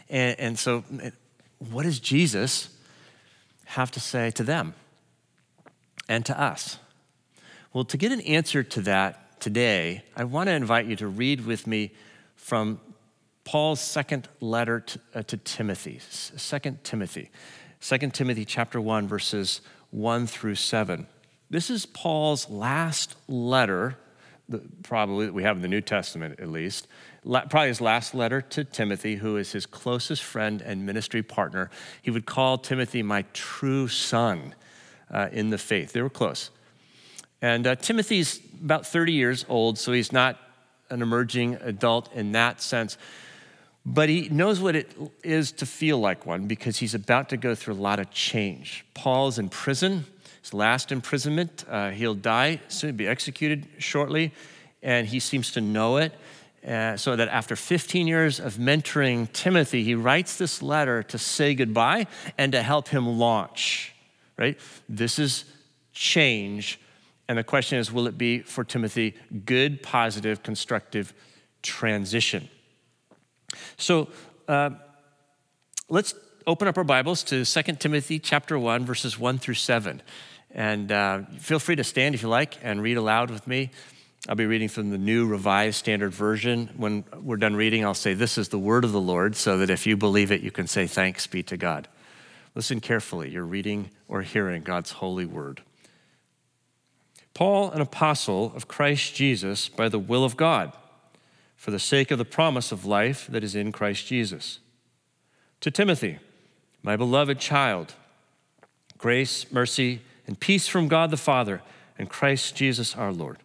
And, 0.09 0.39
and 0.39 0.59
so, 0.59 0.85
what 1.69 1.83
does 1.83 1.99
Jesus 1.99 2.69
have 3.65 3.91
to 3.91 3.99
say 3.99 4.31
to 4.31 4.43
them 4.43 4.73
and 6.07 6.25
to 6.27 6.39
us? 6.39 6.79
Well, 7.73 7.83
to 7.83 7.97
get 7.97 8.13
an 8.13 8.21
answer 8.21 8.63
to 8.63 8.81
that, 8.83 9.26
today, 9.47 10.03
I 10.13 10.25
want 10.25 10.47
to 10.47 10.53
invite 10.53 10.87
you 10.87 10.97
to 10.97 11.07
read 11.07 11.45
with 11.45 11.67
me 11.67 11.93
from 12.35 12.81
Paul's 13.45 13.79
second 13.79 14.27
letter 14.41 14.81
to, 14.81 14.99
uh, 15.15 15.23
to 15.23 15.37
Timothy, 15.37 16.01
Second 16.01 16.83
Timothy, 16.83 17.31
Second 17.79 18.13
Timothy 18.13 18.43
chapter 18.43 18.81
1, 18.81 19.07
verses 19.07 19.61
1 19.91 20.27
through 20.27 20.55
7. 20.55 21.07
This 21.49 21.69
is 21.69 21.85
Paul's 21.85 22.49
last 22.49 23.15
letter, 23.29 23.97
probably 24.83 25.27
that 25.27 25.33
we 25.33 25.43
have 25.43 25.55
in 25.55 25.61
the 25.61 25.69
New 25.69 25.79
Testament 25.79 26.41
at 26.41 26.49
least, 26.49 26.89
probably 27.23 27.69
his 27.69 27.79
last 27.79 28.13
letter 28.13 28.41
to 28.41 28.65
Timothy, 28.65 29.15
who 29.15 29.37
is 29.37 29.53
his 29.53 29.65
closest 29.65 30.23
friend 30.23 30.61
and 30.61 30.85
ministry 30.85 31.23
partner. 31.23 31.69
He 32.01 32.11
would 32.11 32.25
call 32.25 32.57
Timothy 32.57 33.01
my 33.01 33.23
true 33.31 33.87
son 33.87 34.55
uh, 35.09 35.29
in 35.31 35.51
the 35.51 35.57
faith. 35.57 35.93
They 35.93 36.01
were 36.01 36.09
close. 36.09 36.49
And 37.41 37.67
uh, 37.67 37.75
Timothy's 37.75 38.41
about 38.63 38.85
30 38.85 39.13
years 39.13 39.45
old, 39.47 39.77
so 39.77 39.91
he's 39.91 40.11
not 40.11 40.39
an 40.89 41.01
emerging 41.01 41.55
adult 41.55 42.11
in 42.13 42.31
that 42.31 42.61
sense. 42.61 42.97
But 43.85 44.09
he 44.09 44.27
knows 44.29 44.59
what 44.59 44.75
it 44.75 44.93
is 45.23 45.51
to 45.53 45.65
feel 45.65 45.99
like 45.99 46.25
one 46.25 46.47
because 46.47 46.77
he's 46.77 46.93
about 46.93 47.29
to 47.29 47.37
go 47.37 47.55
through 47.55 47.75
a 47.75 47.75
lot 47.75 47.99
of 47.99 48.11
change. 48.11 48.85
Paul's 48.93 49.39
in 49.39 49.49
prison, 49.49 50.05
his 50.41 50.53
last 50.53 50.91
imprisonment. 50.91 51.63
Uh, 51.69 51.91
he'll 51.91 52.15
die 52.15 52.59
soon, 52.67 52.95
be 52.95 53.07
executed 53.07 53.67
shortly, 53.77 54.33
and 54.81 55.07
he 55.07 55.19
seems 55.19 55.51
to 55.51 55.61
know 55.61 55.97
it. 55.97 56.13
Uh, 56.67 56.97
so 56.97 57.15
that 57.15 57.29
after 57.29 57.55
15 57.55 58.07
years 58.07 58.41
of 58.41 58.55
mentoring 58.55 59.31
Timothy, 59.31 59.83
he 59.85 59.95
writes 59.95 60.37
this 60.37 60.61
letter 60.61 61.01
to 61.03 61.17
say 61.17 61.55
goodbye 61.55 62.07
and 62.37 62.51
to 62.51 62.61
help 62.61 62.89
him 62.89 63.07
launch, 63.19 63.93
right? 64.37 64.59
This 64.89 65.17
is 65.17 65.45
change 65.93 66.77
and 67.27 67.37
the 67.37 67.43
question 67.43 67.77
is 67.79 67.91
will 67.91 68.07
it 68.07 68.17
be 68.17 68.39
for 68.39 68.63
Timothy 68.63 69.15
good, 69.45 69.83
positive, 69.83 70.43
constructive 70.43 71.13
transition? 71.61 72.49
So 73.77 74.09
uh, 74.47 74.71
let's 75.89 76.13
open 76.45 76.67
up 76.67 76.77
our 76.77 76.83
Bibles 76.83 77.23
to 77.23 77.43
2 77.45 77.61
Timothy 77.73 78.19
chapter 78.19 78.57
1, 78.57 78.85
verses 78.85 79.19
1 79.19 79.37
through 79.37 79.55
7. 79.55 80.01
And 80.51 80.91
uh, 80.91 81.21
feel 81.39 81.59
free 81.59 81.75
to 81.75 81.83
stand 81.83 82.15
if 82.15 82.21
you 82.21 82.29
like 82.29 82.57
and 82.63 82.81
read 82.81 82.97
aloud 82.97 83.29
with 83.29 83.45
me. 83.47 83.71
I'll 84.27 84.35
be 84.35 84.45
reading 84.45 84.67
from 84.67 84.89
the 84.89 84.97
New 84.97 85.27
Revised 85.27 85.77
Standard 85.77 86.13
Version. 86.13 86.69
When 86.75 87.05
we're 87.21 87.37
done 87.37 87.55
reading, 87.55 87.85
I'll 87.85 87.93
say, 87.93 88.13
This 88.13 88.37
is 88.37 88.49
the 88.49 88.59
word 88.59 88.83
of 88.83 88.91
the 88.91 88.99
Lord, 88.99 89.35
so 89.35 89.57
that 89.59 89.69
if 89.69 89.85
you 89.85 89.95
believe 89.95 90.31
it, 90.31 90.41
you 90.41 90.51
can 90.51 90.67
say, 90.67 90.87
Thanks 90.87 91.27
be 91.27 91.43
to 91.43 91.55
God. 91.55 91.87
Listen 92.55 92.81
carefully. 92.81 93.29
You're 93.29 93.45
reading 93.45 93.91
or 94.07 94.23
hearing 94.23 94.63
God's 94.63 94.91
holy 94.91 95.25
word. 95.25 95.61
Paul, 97.37 97.69
an 97.69 97.81
apostle 97.81 98.51
of 98.55 98.67
Christ 98.67 99.13
Jesus 99.13 99.69
by 99.69 99.89
the 99.89 99.99
will 99.99 100.23
of 100.23 100.37
God, 100.37 100.73
for 101.55 101.69
the 101.69 101.77
sake 101.77 102.09
of 102.09 102.17
the 102.17 102.25
promise 102.25 102.71
of 102.71 102.83
life 102.83 103.27
that 103.29 103.43
is 103.43 103.53
in 103.53 103.71
Christ 103.71 104.07
Jesus. 104.07 104.57
To 105.61 105.69
Timothy, 105.69 106.17
my 106.81 106.95
beloved 106.95 107.37
child, 107.37 107.93
grace, 108.97 109.51
mercy, 109.51 110.01
and 110.25 110.39
peace 110.39 110.67
from 110.67 110.87
God 110.87 111.11
the 111.11 111.15
Father 111.15 111.61
and 111.99 112.09
Christ 112.09 112.55
Jesus 112.55 112.95
our 112.95 113.11
Lord. 113.11 113.37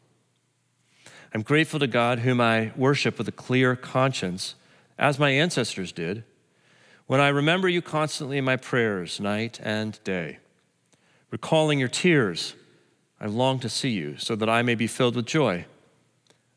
I'm 1.34 1.42
grateful 1.42 1.78
to 1.78 1.86
God, 1.86 2.20
whom 2.20 2.40
I 2.40 2.72
worship 2.74 3.18
with 3.18 3.28
a 3.28 3.32
clear 3.32 3.76
conscience, 3.76 4.54
as 4.98 5.18
my 5.18 5.32
ancestors 5.32 5.92
did, 5.92 6.24
when 7.06 7.20
I 7.20 7.28
remember 7.28 7.68
you 7.68 7.82
constantly 7.82 8.38
in 8.38 8.44
my 8.46 8.56
prayers, 8.56 9.20
night 9.20 9.60
and 9.62 10.02
day, 10.02 10.38
recalling 11.30 11.78
your 11.78 11.88
tears 11.88 12.54
I 13.22 13.26
long 13.26 13.60
to 13.60 13.68
see 13.68 13.90
you 13.90 14.16
so 14.18 14.34
that 14.34 14.48
I 14.48 14.62
may 14.62 14.74
be 14.74 14.88
filled 14.88 15.14
with 15.14 15.26
joy. 15.26 15.66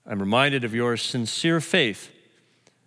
I'm 0.03 0.19
reminded 0.19 0.63
of 0.63 0.74
your 0.74 0.98
sincere 0.98 1.62
faith, 1.62 2.12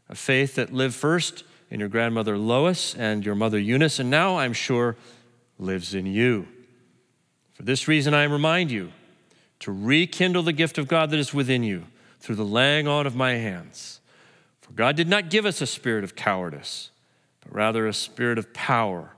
a 0.08 0.16
faith 0.16 0.56
that 0.56 0.72
lived 0.72 0.96
first 0.96 1.44
in 1.70 1.78
your 1.78 1.88
grandmother 1.88 2.36
Lois 2.36 2.96
and 2.96 3.24
your 3.24 3.36
mother 3.36 3.58
Eunice, 3.58 4.00
and 4.00 4.10
now 4.10 4.36
I'm 4.36 4.52
sure 4.52 4.96
lives 5.60 5.94
in 5.94 6.06
you. 6.06 6.48
For 7.52 7.62
this 7.62 7.86
reason, 7.86 8.14
I 8.14 8.24
remind 8.24 8.72
you 8.72 8.90
to 9.60 9.70
rekindle 9.70 10.42
the 10.42 10.52
gift 10.52 10.76
of 10.76 10.88
God 10.88 11.10
that 11.10 11.20
is 11.20 11.32
within 11.32 11.62
you 11.62 11.84
through 12.18 12.36
the 12.36 12.44
laying 12.44 12.88
on 12.88 13.06
of 13.06 13.14
my 13.14 13.34
hands. 13.34 14.00
For 14.60 14.72
God 14.72 14.96
did 14.96 15.08
not 15.08 15.30
give 15.30 15.46
us 15.46 15.60
a 15.60 15.66
spirit 15.66 16.02
of 16.02 16.16
cowardice, 16.16 16.90
but 17.42 17.54
rather 17.54 17.86
a 17.86 17.94
spirit 17.94 18.38
of 18.38 18.52
power 18.52 19.14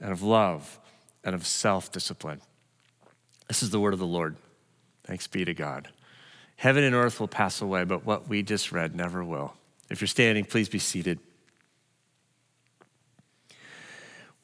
and 0.00 0.10
of 0.10 0.20
love 0.20 0.80
and 1.22 1.32
of 1.32 1.46
self 1.46 1.92
discipline. 1.92 2.40
This 3.50 3.64
is 3.64 3.70
the 3.70 3.80
word 3.80 3.94
of 3.94 3.98
the 3.98 4.06
Lord. 4.06 4.36
Thanks 5.02 5.26
be 5.26 5.44
to 5.44 5.52
God. 5.52 5.88
Heaven 6.54 6.84
and 6.84 6.94
earth 6.94 7.18
will 7.18 7.26
pass 7.26 7.60
away, 7.60 7.82
but 7.82 8.06
what 8.06 8.28
we 8.28 8.44
just 8.44 8.70
read 8.70 8.94
never 8.94 9.24
will. 9.24 9.54
If 9.90 10.00
you're 10.00 10.06
standing, 10.06 10.44
please 10.44 10.68
be 10.68 10.78
seated. 10.78 11.18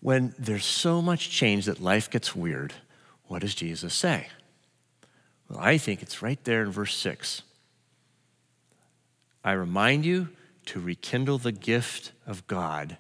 When 0.01 0.35
there's 0.41 0.65
so 0.65 1.01
much 1.01 1.31
change 1.31 1.67
that 1.67 1.81
life 1.81 2.11
gets 2.11 2.35
weird, 2.35 2.73
what 3.27 3.43
does 3.43 3.55
Jesus 3.55 3.95
say? 3.95 4.27
Well, 5.49 5.61
I 5.61 5.79
think 5.79 6.03
it's 6.03 6.21
right 6.21 6.43
there 6.43 6.65
in 6.65 6.73
verse 6.73 6.97
6. 6.97 7.43
I 9.45 9.53
remind 9.53 10.05
you 10.05 10.31
to 10.65 10.81
rekindle 10.81 11.39
the 11.39 11.53
gift 11.53 12.11
of 12.27 12.45
God 12.49 12.97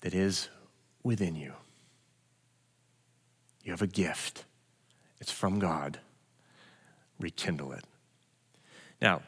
that 0.00 0.12
is 0.12 0.48
within 1.04 1.36
you. 1.36 1.52
You 3.62 3.70
have 3.70 3.82
a 3.82 3.86
gift. 3.86 4.44
It's 5.20 5.32
from 5.32 5.58
God. 5.58 5.98
Rekindle 7.18 7.72
it. 7.72 7.84
Now, 9.00 9.22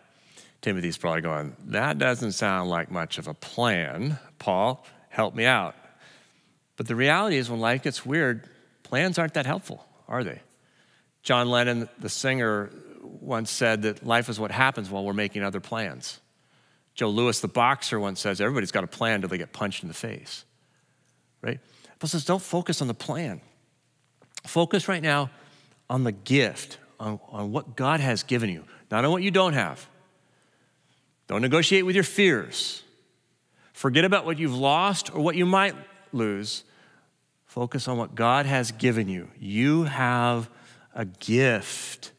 Timothy's 0.61 0.99
probably 0.99 1.21
going, 1.21 1.57
that 1.67 1.99
doesn't 1.99 2.33
sound 2.33 2.69
like 2.69 2.91
much 2.91 3.19
of 3.19 3.29
a 3.29 3.35
plan. 3.35 4.19
Paul, 4.39 4.85
help 5.09 5.35
me 5.35 5.45
out. 5.45 5.75
But 6.77 6.87
the 6.87 6.97
reality 6.97 7.37
is, 7.37 7.51
when 7.51 7.61
life 7.61 7.83
gets 7.83 8.05
weird, 8.05 8.49
plans 8.83 9.19
aren't 9.19 9.35
that 9.35 9.47
helpful, 9.47 9.85
are 10.07 10.25
they? 10.25 10.41
John 11.23 11.49
Lennon, 11.49 11.89
the 11.99 12.09
singer, 12.09 12.71
once 13.03 13.51
said 13.51 13.83
that 13.83 14.05
life 14.05 14.29
is 14.29 14.39
what 14.39 14.51
happens 14.51 14.91
while 14.91 15.05
we're 15.05 15.13
making 15.13 15.43
other 15.43 15.61
plans. 15.61 16.21
Joe 16.95 17.11
Louis, 17.11 17.39
the 17.41 17.49
boxer, 17.49 18.01
once 18.01 18.21
says 18.21 18.41
everybody's 18.41 18.73
got 18.73 18.85
a 18.85 18.89
plan 18.89 19.17
until 19.17 19.29
they 19.29 19.39
get 19.39 19.53
punched 19.53 19.83
in 19.83 19.89
the 19.89 19.95
face, 19.95 20.45
right? 21.43 21.61
Paul 21.99 22.09
says, 22.09 22.25
don't 22.25 22.43
focus 22.43 22.81
on 22.81 22.89
the 22.89 22.95
plan. 22.95 23.41
Focus 24.47 24.89
right 24.89 25.03
now 25.03 25.31
on 25.91 26.05
the 26.05 26.13
gift, 26.13 26.79
on, 27.01 27.21
on 27.29 27.53
what 27.53 27.77
God 27.77 28.01
has 28.01 28.23
given 28.23 28.51
you, 28.51 28.65
not 28.91 29.05
on 29.05 29.11
what 29.11 29.23
you 29.23 29.31
don't 29.31 29.55
have. 29.55 29.89
Don't 31.27 31.43
negotiate 31.43 31.85
with 31.85 31.95
your 31.95 32.05
fears. 32.05 32.83
Forget 33.73 34.05
about 34.05 34.25
what 34.25 34.39
you've 34.39 34.57
lost 34.57 35.15
or 35.15 35.21
what 35.21 35.37
you 35.37 35.47
might 35.47 35.75
lose. 36.13 36.65
Focus 37.45 37.87
on 37.87 37.97
what 37.97 38.15
God 38.15 38.47
has 38.47 38.73
given 38.73 39.09
you. 39.09 39.29
You 39.39 39.85
have 39.85 40.51
a 40.95 41.05
gift, 41.05 42.13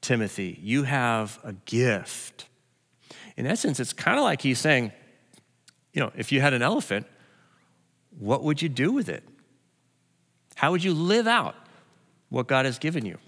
Timothy. 0.00 0.58
You 0.62 0.84
have 0.84 1.38
a 1.42 1.52
gift. 1.52 2.46
In 3.36 3.46
essence, 3.46 3.80
it's 3.80 3.92
kind 3.92 4.18
of 4.18 4.24
like 4.24 4.42
he's 4.42 4.58
saying, 4.58 4.92
you 5.92 6.00
know, 6.00 6.12
if 6.16 6.30
you 6.30 6.40
had 6.40 6.52
an 6.52 6.62
elephant, 6.62 7.06
what 8.18 8.42
would 8.42 8.62
you 8.62 8.68
do 8.68 8.92
with 8.92 9.08
it? 9.08 9.24
How 10.54 10.70
would 10.70 10.84
you 10.84 10.92
live 10.92 11.26
out 11.26 11.54
what 12.30 12.46
God 12.46 12.64
has 12.64 12.78
given 12.78 13.04
you. 13.04 13.18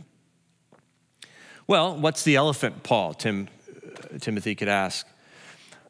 Well, 1.67 1.97
what's 1.97 2.25
the 2.25 2.37
elephant, 2.37 2.83
Paul? 2.83 3.15
Tim, 3.15 3.49
uh, 3.77 4.19
Timothy 4.19 4.55
could 4.55 4.69
ask. 4.69 5.07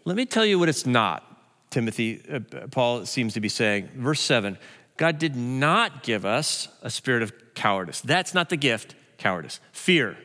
Let 0.05 0.17
me 0.17 0.27
tell 0.27 0.45
you 0.45 0.59
what 0.59 0.69
it's 0.69 0.85
not, 0.85 1.25
Timothy, 1.71 2.21
uh, 2.31 2.41
Paul 2.71 3.07
seems 3.07 3.35
to 3.35 3.41
be 3.41 3.49
saying. 3.49 3.89
Verse 3.95 4.21
7 4.21 4.59
God 4.97 5.19
did 5.19 5.37
not 5.37 6.03
give 6.03 6.25
us 6.25 6.69
a 6.83 6.91
spirit 6.91 7.23
of 7.23 7.33
cowardice. 7.55 8.01
That's 8.01 8.35
not 8.35 8.51
the 8.51 8.57
gift, 8.57 8.95
cowardice. 9.19 9.61
Fear. 9.73 10.17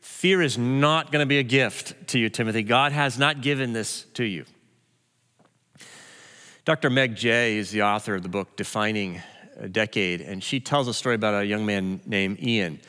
Fear 0.00 0.42
is 0.42 0.58
not 0.58 1.10
going 1.10 1.22
to 1.22 1.26
be 1.26 1.38
a 1.38 1.42
gift 1.42 2.08
to 2.08 2.18
you, 2.18 2.28
Timothy. 2.28 2.62
God 2.62 2.92
has 2.92 3.18
not 3.18 3.40
given 3.40 3.72
this 3.72 4.04
to 4.14 4.24
you. 4.24 4.44
Dr. 6.64 6.90
Meg 6.90 7.16
Jay 7.16 7.56
is 7.56 7.70
the 7.70 7.82
author 7.82 8.14
of 8.14 8.22
the 8.22 8.28
book 8.28 8.56
Defining 8.56 9.20
Decade, 9.68 10.20
and 10.20 10.42
she 10.42 10.60
tells 10.60 10.88
a 10.88 10.94
story 10.94 11.14
about 11.14 11.42
a 11.42 11.46
young 11.46 11.66
man 11.66 12.00
named 12.06 12.42
Ian 12.42 12.80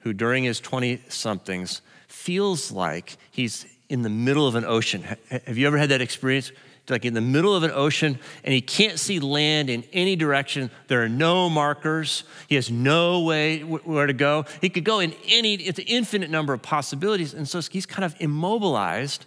who, 0.00 0.12
during 0.12 0.44
his 0.44 0.60
20 0.60 1.02
somethings, 1.08 1.80
feels 2.06 2.70
like 2.70 3.16
he's 3.30 3.66
in 3.88 4.02
the 4.02 4.08
middle 4.08 4.46
of 4.46 4.54
an 4.54 4.64
ocean. 4.64 5.02
Have 5.30 5.58
you 5.58 5.66
ever 5.66 5.78
had 5.78 5.90
that 5.90 6.00
experience? 6.00 6.52
Like 6.88 7.04
in 7.04 7.12
the 7.12 7.20
middle 7.20 7.54
of 7.54 7.64
an 7.64 7.70
ocean, 7.70 8.18
and 8.44 8.54
he 8.54 8.62
can't 8.62 8.98
see 8.98 9.20
land 9.20 9.68
in 9.68 9.84
any 9.92 10.16
direction. 10.16 10.70
There 10.86 11.02
are 11.02 11.08
no 11.08 11.50
markers. 11.50 12.24
He 12.48 12.54
has 12.54 12.70
no 12.70 13.20
way 13.20 13.60
where 13.60 14.06
to 14.06 14.14
go. 14.14 14.46
He 14.62 14.70
could 14.70 14.84
go 14.84 15.00
in 15.00 15.14
any, 15.26 15.54
it's 15.56 15.78
an 15.78 15.84
infinite 15.86 16.30
number 16.30 16.54
of 16.54 16.62
possibilities. 16.62 17.34
And 17.34 17.46
so 17.46 17.60
he's 17.60 17.84
kind 17.84 18.06
of 18.06 18.14
immobilized 18.20 19.26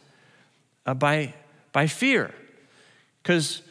uh, 0.87 0.95
by, 0.95 1.35
by 1.71 1.85
fear. 1.85 2.33
Because 3.21 3.61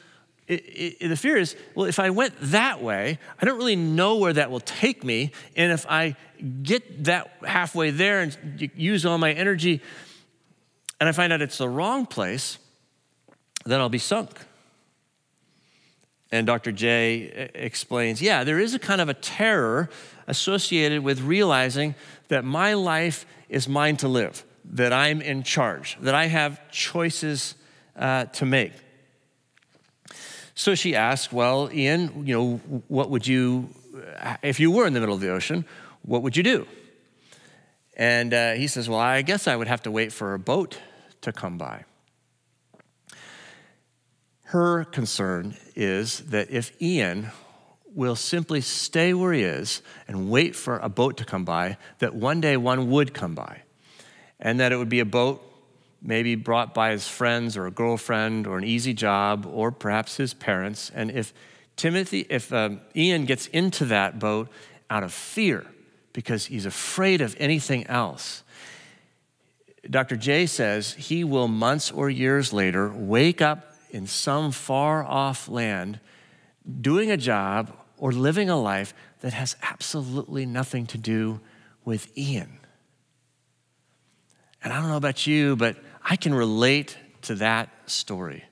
the 0.50 1.16
fear 1.16 1.36
is, 1.36 1.54
well, 1.74 1.86
if 1.86 2.00
I 2.00 2.10
went 2.10 2.34
that 2.40 2.82
way, 2.82 3.18
I 3.40 3.44
don't 3.44 3.56
really 3.56 3.76
know 3.76 4.16
where 4.16 4.32
that 4.32 4.50
will 4.50 4.60
take 4.60 5.04
me. 5.04 5.30
And 5.54 5.70
if 5.70 5.86
I 5.88 6.16
get 6.62 7.04
that 7.04 7.30
halfway 7.46 7.90
there 7.90 8.20
and 8.20 8.70
use 8.74 9.06
all 9.06 9.18
my 9.18 9.32
energy, 9.32 9.80
and 10.98 11.08
I 11.08 11.12
find 11.12 11.32
out 11.32 11.40
it's 11.40 11.58
the 11.58 11.68
wrong 11.68 12.04
place, 12.04 12.58
then 13.64 13.80
I'll 13.80 13.88
be 13.88 13.98
sunk. 13.98 14.30
And 16.32 16.46
Dr. 16.46 16.72
Jay 16.72 17.50
explains 17.54 18.20
yeah, 18.20 18.44
there 18.44 18.58
is 18.58 18.74
a 18.74 18.78
kind 18.78 19.00
of 19.00 19.08
a 19.08 19.14
terror 19.14 19.88
associated 20.26 21.02
with 21.02 21.20
realizing 21.20 21.94
that 22.28 22.44
my 22.44 22.74
life 22.74 23.24
is 23.48 23.68
mine 23.68 23.96
to 23.98 24.08
live, 24.08 24.44
that 24.64 24.92
I'm 24.92 25.20
in 25.20 25.42
charge, 25.42 25.96
that 26.00 26.14
I 26.14 26.26
have 26.26 26.70
choices 26.70 27.54
uh, 27.96 28.24
to 28.26 28.46
make. 28.46 28.72
So 30.60 30.74
she 30.74 30.94
asked, 30.94 31.32
Well, 31.32 31.70
Ian, 31.72 32.26
you 32.26 32.36
know, 32.36 32.56
what 32.88 33.08
would 33.08 33.26
you, 33.26 33.70
if 34.42 34.60
you 34.60 34.70
were 34.70 34.86
in 34.86 34.92
the 34.92 35.00
middle 35.00 35.14
of 35.14 35.22
the 35.22 35.30
ocean, 35.30 35.64
what 36.02 36.20
would 36.20 36.36
you 36.36 36.42
do? 36.42 36.66
And 37.96 38.34
uh, 38.34 38.52
he 38.52 38.66
says, 38.66 38.86
Well, 38.86 38.98
I 38.98 39.22
guess 39.22 39.48
I 39.48 39.56
would 39.56 39.68
have 39.68 39.82
to 39.84 39.90
wait 39.90 40.12
for 40.12 40.34
a 40.34 40.38
boat 40.38 40.78
to 41.22 41.32
come 41.32 41.56
by. 41.56 41.84
Her 44.42 44.84
concern 44.84 45.56
is 45.76 46.18
that 46.26 46.50
if 46.50 46.76
Ian 46.82 47.30
will 47.94 48.14
simply 48.14 48.60
stay 48.60 49.14
where 49.14 49.32
he 49.32 49.40
is 49.40 49.80
and 50.06 50.28
wait 50.28 50.54
for 50.54 50.76
a 50.80 50.90
boat 50.90 51.16
to 51.16 51.24
come 51.24 51.46
by, 51.46 51.78
that 52.00 52.14
one 52.14 52.42
day 52.42 52.58
one 52.58 52.90
would 52.90 53.14
come 53.14 53.34
by. 53.34 53.62
And 54.38 54.60
that 54.60 54.72
it 54.72 54.76
would 54.76 54.90
be 54.90 55.00
a 55.00 55.06
boat 55.06 55.42
maybe 56.02 56.34
brought 56.34 56.74
by 56.74 56.92
his 56.92 57.06
friends 57.06 57.56
or 57.56 57.66
a 57.66 57.70
girlfriend 57.70 58.46
or 58.46 58.58
an 58.58 58.64
easy 58.64 58.94
job 58.94 59.46
or 59.46 59.70
perhaps 59.70 60.16
his 60.16 60.34
parents. 60.34 60.90
And 60.94 61.10
if 61.10 61.32
Timothy, 61.76 62.26
if 62.28 62.52
um, 62.52 62.80
Ian 62.96 63.24
gets 63.24 63.46
into 63.48 63.84
that 63.86 64.18
boat 64.18 64.48
out 64.88 65.02
of 65.02 65.12
fear 65.12 65.66
because 66.12 66.46
he's 66.46 66.66
afraid 66.66 67.20
of 67.20 67.36
anything 67.38 67.86
else, 67.86 68.42
Dr. 69.88 70.16
Jay 70.16 70.46
says 70.46 70.94
he 70.94 71.24
will 71.24 71.48
months 71.48 71.90
or 71.90 72.10
years 72.10 72.52
later 72.52 72.92
wake 72.92 73.40
up 73.40 73.74
in 73.90 74.06
some 74.06 74.52
far 74.52 75.04
off 75.04 75.48
land 75.48 76.00
doing 76.80 77.10
a 77.10 77.16
job 77.16 77.74
or 77.96 78.12
living 78.12 78.48
a 78.50 78.60
life 78.60 78.94
that 79.20 79.32
has 79.32 79.56
absolutely 79.62 80.46
nothing 80.46 80.86
to 80.86 80.98
do 80.98 81.40
with 81.84 82.16
Ian. 82.16 82.58
And 84.62 84.72
I 84.72 84.80
don't 84.80 84.88
know 84.88 84.96
about 84.96 85.26
you, 85.26 85.56
but 85.56 85.76
I 86.02 86.16
can 86.16 86.34
relate 86.34 86.96
to 87.22 87.34
that 87.36 87.68
story. 87.86 88.44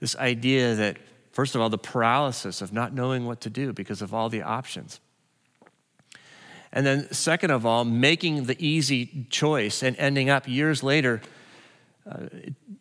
This 0.00 0.16
idea 0.16 0.74
that, 0.74 0.96
first 1.32 1.54
of 1.54 1.60
all, 1.60 1.68
the 1.68 1.78
paralysis 1.78 2.60
of 2.60 2.72
not 2.72 2.92
knowing 2.92 3.26
what 3.26 3.40
to 3.42 3.50
do 3.50 3.72
because 3.72 4.02
of 4.02 4.12
all 4.12 4.28
the 4.28 4.42
options. 4.42 5.00
And 6.72 6.86
then, 6.86 7.12
second 7.12 7.50
of 7.50 7.66
all, 7.66 7.84
making 7.84 8.44
the 8.44 8.56
easy 8.64 9.26
choice 9.30 9.82
and 9.82 9.96
ending 9.98 10.30
up 10.30 10.48
years 10.48 10.82
later 10.82 11.20
uh, 12.10 12.26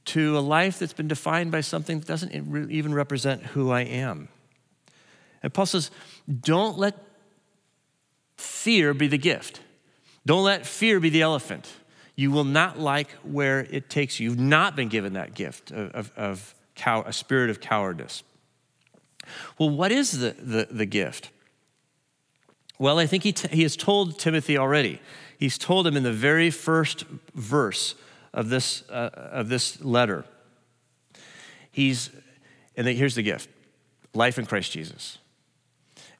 to 0.06 0.38
a 0.38 0.39
life 0.39 0.80
that's 0.80 0.93
been 0.93 1.08
defined 1.08 1.52
by 1.52 1.62
something 1.62 2.00
that 2.00 2.08
doesn't 2.08 2.34
even 2.71 2.93
represent 2.93 3.43
who 3.43 3.69
I 3.69 3.82
am. 3.82 4.30
And 5.43 5.54
Paul 5.54 5.65
says, 5.65 5.91
don't 6.39 6.78
let 6.78 6.97
fear 8.38 8.93
be 8.93 9.08
the 9.08 9.17
gift. 9.17 9.62
Don't 10.26 10.43
let 10.43 10.65
fear 10.65 11.00
be 11.00 11.10
the 11.10 11.21
elephant 11.21 11.71
you 12.15 12.32
will 12.32 12.43
not 12.43 12.80
like 12.80 13.10
where 13.24 13.62
it 13.71 13.89
takes 13.89 14.19
you. 14.19 14.30
You've 14.30 14.39
not 14.39 14.76
been 14.76 14.89
given 14.89 15.13
that 15.13 15.34
gift 15.34 15.71
of, 15.71 15.91
of, 15.91 16.12
of 16.15 16.56
cow, 16.76 17.04
a 17.04 17.13
spirit 17.13 17.50
of 17.50 17.60
cowardice. 17.60 18.24
Well, 19.58 19.69
what 19.69 19.91
is 19.91 20.19
the, 20.19 20.32
the, 20.32 20.67
the 20.69 20.86
gift? 20.86 21.30
Well, 22.80 23.00
I 23.00 23.06
think 23.06 23.24
he, 23.24 23.32
t- 23.32 23.56
he 23.56 23.63
has 23.63 23.76
told 23.76 24.19
Timothy 24.19 24.58
already. 24.58 25.00
He's 25.38 25.58
told 25.58 25.88
him 25.88 25.95
in 25.95 26.04
the 26.04 26.12
very 26.12 26.50
first 26.50 27.06
verse 27.36 27.95
of 28.34 28.50
this, 28.50 28.84
uh, 28.89 29.10
of 29.13 29.50
this 29.50 29.82
letter. 29.84 30.26
He's, 31.71 32.10
and 32.76 32.88
here's 32.88 33.15
the 33.15 33.24
gift 33.24 33.50
life 34.13 34.38
in 34.38 34.45
Christ 34.45 34.71
Jesus. 34.71 35.19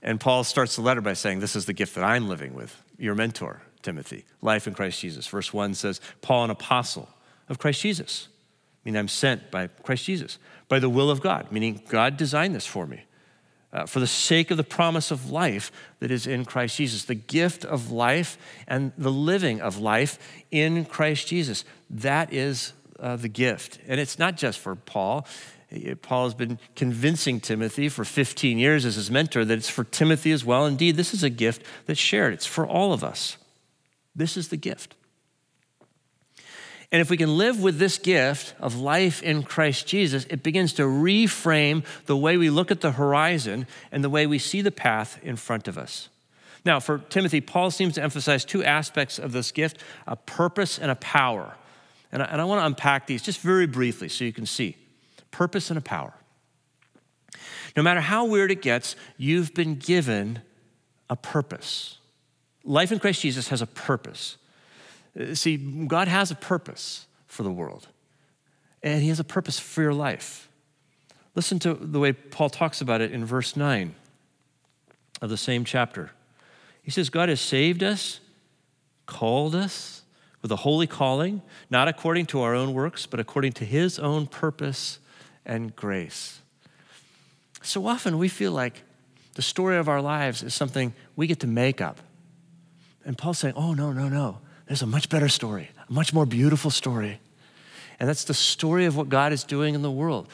And 0.02 0.20
Paul 0.20 0.44
starts 0.44 0.76
the 0.76 0.82
letter 0.82 1.02
by 1.02 1.14
saying, 1.14 1.40
This 1.40 1.56
is 1.56 1.66
the 1.66 1.74
gift 1.74 1.96
that 1.96 2.04
I'm 2.04 2.28
living 2.28 2.54
with, 2.54 2.82
your 2.98 3.16
mentor. 3.16 3.62
Timothy, 3.82 4.26
life 4.42 4.68
in 4.68 4.74
Christ 4.74 5.00
Jesus. 5.00 5.28
Verse 5.28 5.54
1 5.54 5.74
says, 5.74 6.02
Paul, 6.22 6.46
an 6.46 6.50
apostle 6.50 7.10
of 7.50 7.60
Christ 7.60 7.82
Jesus. 7.82 8.28
I 8.84 8.90
mean, 8.90 8.98
I'm 8.98 9.08
sent 9.08 9.52
by 9.52 9.68
Christ 9.68 10.06
Jesus, 10.06 10.40
by 10.68 10.80
the 10.80 10.90
will 10.90 11.12
of 11.12 11.22
God, 11.22 11.52
meaning 11.52 11.82
God 11.88 12.18
designed 12.18 12.56
this 12.56 12.66
for 12.66 12.88
me. 12.88 13.04
Uh, 13.74 13.86
for 13.86 14.02
the 14.02 14.08
sake 14.08 14.52
of 14.52 14.58
the 14.58 14.66
promise 14.66 15.12
of 15.12 15.32
life 15.32 15.72
that 16.00 16.12
is 16.12 16.28
in 16.28 16.44
Christ 16.44 16.76
Jesus, 16.76 17.06
the 17.06 17.16
gift 17.16 17.64
of 17.64 17.90
life 17.90 18.38
and 18.68 18.92
the 18.98 19.12
living 19.12 19.62
of 19.62 19.78
life 19.78 20.20
in 20.52 20.84
Christ 20.84 21.28
Jesus. 21.28 21.64
That 21.90 22.34
is 22.34 22.74
uh, 23.00 23.16
the 23.16 23.30
gift. 23.30 23.80
And 23.88 23.98
it's 23.98 24.20
not 24.20 24.36
just 24.36 24.60
for 24.60 24.76
Paul. 24.76 25.26
Paul 26.02 26.26
has 26.26 26.34
been 26.34 26.60
convincing 26.76 27.40
Timothy 27.40 27.88
for 27.88 28.04
15 28.04 28.58
years 28.58 28.84
as 28.84 28.96
his 28.96 29.10
mentor 29.10 29.46
that 29.46 29.58
it's 29.58 29.70
for 29.70 29.86
Timothy 29.86 30.34
as 30.34 30.44
well. 30.44 30.66
Indeed, 30.66 30.98
this 30.98 31.14
is 31.14 31.24
a 31.24 31.30
gift 31.30 31.64
that's 31.86 32.00
shared, 32.00 32.34
it's 32.34 32.46
for 32.46 32.68
all 32.68 32.92
of 32.92 33.06
us. 33.06 33.38
This 34.16 34.38
is 34.38 34.50
the 34.50 34.58
gift. 34.58 34.96
And 36.92 37.00
if 37.00 37.10
we 37.10 37.16
can 37.16 37.38
live 37.38 37.62
with 37.62 37.80
this 37.80 37.98
gift 37.98 38.54
of 38.60 38.76
life 38.76 39.24
in 39.24 39.44
Christ 39.44 39.88
Jesus, 39.88 40.26
it 40.26 40.44
begins 40.44 40.74
to 40.74 40.84
reframe 40.84 41.86
the 42.06 42.18
way 42.18 42.36
we 42.36 42.50
look 42.50 42.70
at 42.70 42.82
the 42.82 42.92
horizon 42.92 43.66
and 43.92 44.04
the 44.04 44.10
way 44.10 44.28
we 44.28 44.38
see 44.38 44.62
the 44.62 44.72
path 44.72 45.18
in 45.24 45.38
front 45.38 45.70
of 45.70 45.78
us. 45.78 46.10
Now, 46.66 46.80
for 46.82 46.98
Timothy, 46.98 47.40
Paul 47.40 47.72
seems 47.72 47.96
to 47.96 48.04
emphasize 48.04 48.44
two 48.44 48.64
aspects 48.64 49.20
of 49.20 49.32
this 49.32 49.52
gift 49.52 49.78
a 50.06 50.18
purpose 50.18 50.78
and 50.78 50.92
a 50.92 50.96
power. 50.96 51.56
And 52.12 52.22
I, 52.22 52.26
and 52.26 52.42
I 52.42 52.44
want 52.44 52.60
to 52.60 52.66
unpack 52.66 53.08
these 53.08 53.22
just 53.22 53.40
very 53.40 53.68
briefly 53.68 54.10
so 54.10 54.26
you 54.26 54.34
can 54.34 54.46
see 54.46 54.76
purpose 55.32 55.70
and 55.70 55.78
a 55.78 55.82
power. 55.82 56.14
No 57.78 57.84
matter 57.84 58.02
how 58.02 58.26
weird 58.26 58.52
it 58.52 58.62
gets, 58.62 58.98
you've 59.18 59.54
been 59.54 59.76
given 59.76 60.42
a 61.10 61.16
purpose. 61.16 62.00
Life 62.64 62.92
in 62.92 63.00
Christ 63.00 63.22
Jesus 63.22 63.48
has 63.50 63.62
a 63.62 63.68
purpose. 63.68 64.38
Uh, 65.20 65.34
see, 65.36 65.58
God 65.58 66.08
has 66.08 66.32
a 66.32 66.36
purpose 66.36 67.08
for 67.28 67.44
the 67.44 67.52
world, 67.52 67.88
and 68.84 69.02
He 69.02 69.10
has 69.10 69.20
a 69.20 69.24
purpose 69.24 69.60
for 69.60 69.82
your 69.82 69.94
life. 69.94 70.48
Listen 71.34 71.60
to 71.60 71.74
the 71.74 72.00
way 72.00 72.14
Paul 72.14 72.50
talks 72.50 72.82
about 72.82 73.02
it 73.02 73.12
in 73.12 73.26
verse 73.26 73.56
9 73.56 73.96
of 75.22 75.30
the 75.30 75.38
same 75.38 75.64
chapter. 75.64 76.12
He 76.84 76.92
says, 76.92 77.10
God 77.10 77.30
has 77.30 77.40
saved 77.40 77.84
us, 77.84 78.20
called 79.06 79.56
us 79.56 80.02
with 80.42 80.52
a 80.52 80.58
holy 80.58 80.88
calling, 80.88 81.42
not 81.70 81.88
according 81.88 82.26
to 82.28 82.42
our 82.42 82.56
own 82.56 82.74
works, 82.74 83.06
but 83.06 83.20
according 83.20 83.54
to 83.54 83.66
His 83.66 83.98
own 84.00 84.28
purpose 84.28 85.00
and 85.46 85.76
grace. 85.76 86.42
So 87.62 87.86
often 87.86 88.18
we 88.18 88.28
feel 88.28 88.52
like 88.52 88.84
the 89.36 89.42
story 89.42 89.78
of 89.78 89.88
our 89.88 90.02
lives 90.02 90.44
is 90.44 90.54
something 90.54 90.94
we 91.16 91.28
get 91.28 91.40
to 91.42 91.48
make 91.48 91.80
up 91.80 92.00
and 93.06 93.18
Paul's 93.18 93.40
saying, 93.40 93.56
oh, 93.58 93.74
no, 93.74 93.92
no, 93.92 94.10
no. 94.10 94.38
There's 94.68 94.82
a 94.82 94.88
much 94.88 95.10
better 95.10 95.28
story, 95.28 95.70
a 95.90 95.92
much 95.92 96.14
more 96.14 96.26
beautiful 96.26 96.72
story. 96.72 97.20
And 98.00 98.08
that's 98.08 98.24
the 98.24 98.34
story 98.34 98.86
of 98.86 98.96
what 98.96 99.10
God 99.10 99.34
is 99.34 99.44
doing 99.44 99.76
in 99.76 99.82
the 99.82 99.92
world. 99.92 100.28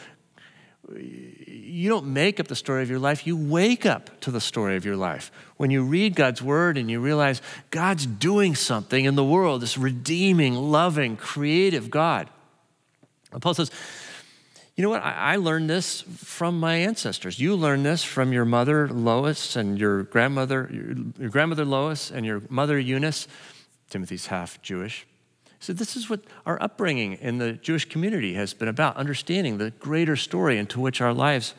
You 0.96 1.90
don't 1.90 2.08
make 2.08 2.40
up 2.40 2.48
the 2.48 2.56
story 2.56 2.82
of 2.82 2.90
your 2.90 3.00
life, 3.00 3.28
you 3.28 3.36
wake 3.36 3.86
up 3.86 4.20
to 4.22 4.32
the 4.32 4.40
story 4.40 4.78
of 4.78 4.86
your 4.86 4.96
life. 4.96 5.32
When 5.58 5.70
you 5.70 5.84
read 5.84 6.16
God's 6.16 6.42
word 6.42 6.78
and 6.78 6.90
you 6.90 7.02
realize 7.02 7.42
God's 7.72 8.06
doing 8.06 8.56
something 8.56 9.04
in 9.04 9.16
the 9.16 9.24
world, 9.24 9.62
this 9.62 9.78
redeeming, 9.78 10.56
loving, 10.56 11.18
creative 11.18 11.90
God. 11.90 12.30
And 13.34 13.42
Paul 13.42 13.54
says, 13.54 13.70
You 14.78 14.84
know 14.84 14.90
what? 14.90 15.04
I, 15.04 15.34
I 15.34 15.36
learned 15.38 15.70
this 15.70 16.02
from 16.02 16.60
my 16.60 16.76
ancestors. 16.76 17.40
You 17.40 17.56
learned 17.56 17.84
this 17.84 18.04
from 18.04 18.32
your 18.32 18.46
mother 18.46 18.88
Lois 18.88 19.56
and 19.56 19.78
your 19.78 20.04
grandmother, 20.04 20.70
your, 20.72 20.96
your 21.20 21.30
grandmother 21.30 21.66
Lois 21.66 22.12
and 22.12 22.26
your 22.26 22.44
mother 22.48 22.80
Eunice. 22.80 23.28
Timothy's 23.90 24.28
half 24.28 24.62
Jewish. 24.62 25.08
So, 25.60 25.74
this 25.74 25.96
is 25.96 26.10
what 26.10 26.22
our 26.46 26.62
upbringing 26.62 27.14
in 27.14 27.40
the 27.40 27.54
Jewish 27.54 27.86
community 27.86 28.36
has 28.36 28.54
been 28.54 28.68
about 28.68 28.96
understanding 28.98 29.58
the 29.58 29.72
greater 29.72 30.16
story 30.16 30.60
into 30.60 30.80
which 30.80 31.02
our 31.02 31.14
lives 31.14 31.56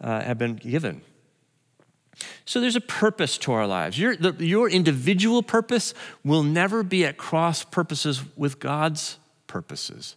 uh, 0.00 0.22
have 0.22 0.38
been 0.38 0.56
given. 0.56 1.02
So, 2.46 2.58
there's 2.60 2.76
a 2.76 2.80
purpose 2.80 3.36
to 3.38 3.52
our 3.52 3.66
lives. 3.66 3.98
Your, 3.98 4.16
the, 4.16 4.32
your 4.42 4.70
individual 4.70 5.42
purpose 5.42 5.92
will 6.24 6.42
never 6.42 6.82
be 6.82 7.04
at 7.04 7.18
cross 7.18 7.64
purposes 7.64 8.22
with 8.36 8.60
God's 8.60 9.18
purposes. 9.46 10.16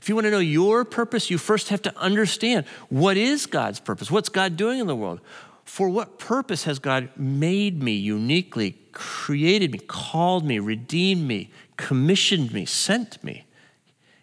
If 0.00 0.08
you 0.08 0.14
want 0.14 0.26
to 0.26 0.30
know 0.30 0.38
your 0.38 0.84
purpose, 0.84 1.30
you 1.30 1.38
first 1.38 1.70
have 1.70 1.82
to 1.82 1.98
understand 1.98 2.66
what 2.88 3.16
is 3.16 3.46
God's 3.46 3.80
purpose? 3.80 4.10
What's 4.10 4.28
God 4.28 4.56
doing 4.56 4.78
in 4.80 4.86
the 4.86 4.96
world? 4.96 5.20
For 5.64 5.88
what 5.88 6.18
purpose 6.18 6.64
has 6.64 6.78
God 6.78 7.10
made 7.16 7.82
me 7.82 7.92
uniquely, 7.92 8.78
created 8.92 9.72
me, 9.72 9.78
called 9.78 10.44
me, 10.44 10.58
redeemed 10.58 11.26
me, 11.26 11.50
commissioned 11.76 12.52
me, 12.52 12.64
sent 12.64 13.22
me? 13.22 13.44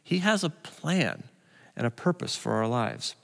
He 0.04 0.19
has 0.19 0.43
a 0.43 0.49
plan 0.49 1.23
and 1.75 1.86
a 1.86 1.91
purpose 1.91 2.36
for 2.36 2.54
our 2.54 2.67
lives. 2.67 3.15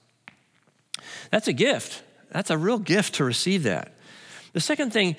That's 1.32 1.48
a 1.48 1.54
gift. 1.54 2.04
That's 2.32 2.50
a 2.50 2.58
real 2.58 2.80
gift 2.80 3.16
to 3.16 3.24
receive 3.24 3.64
that. 3.64 3.94
The 4.54 4.62
second 4.62 4.92
thing 4.94 5.16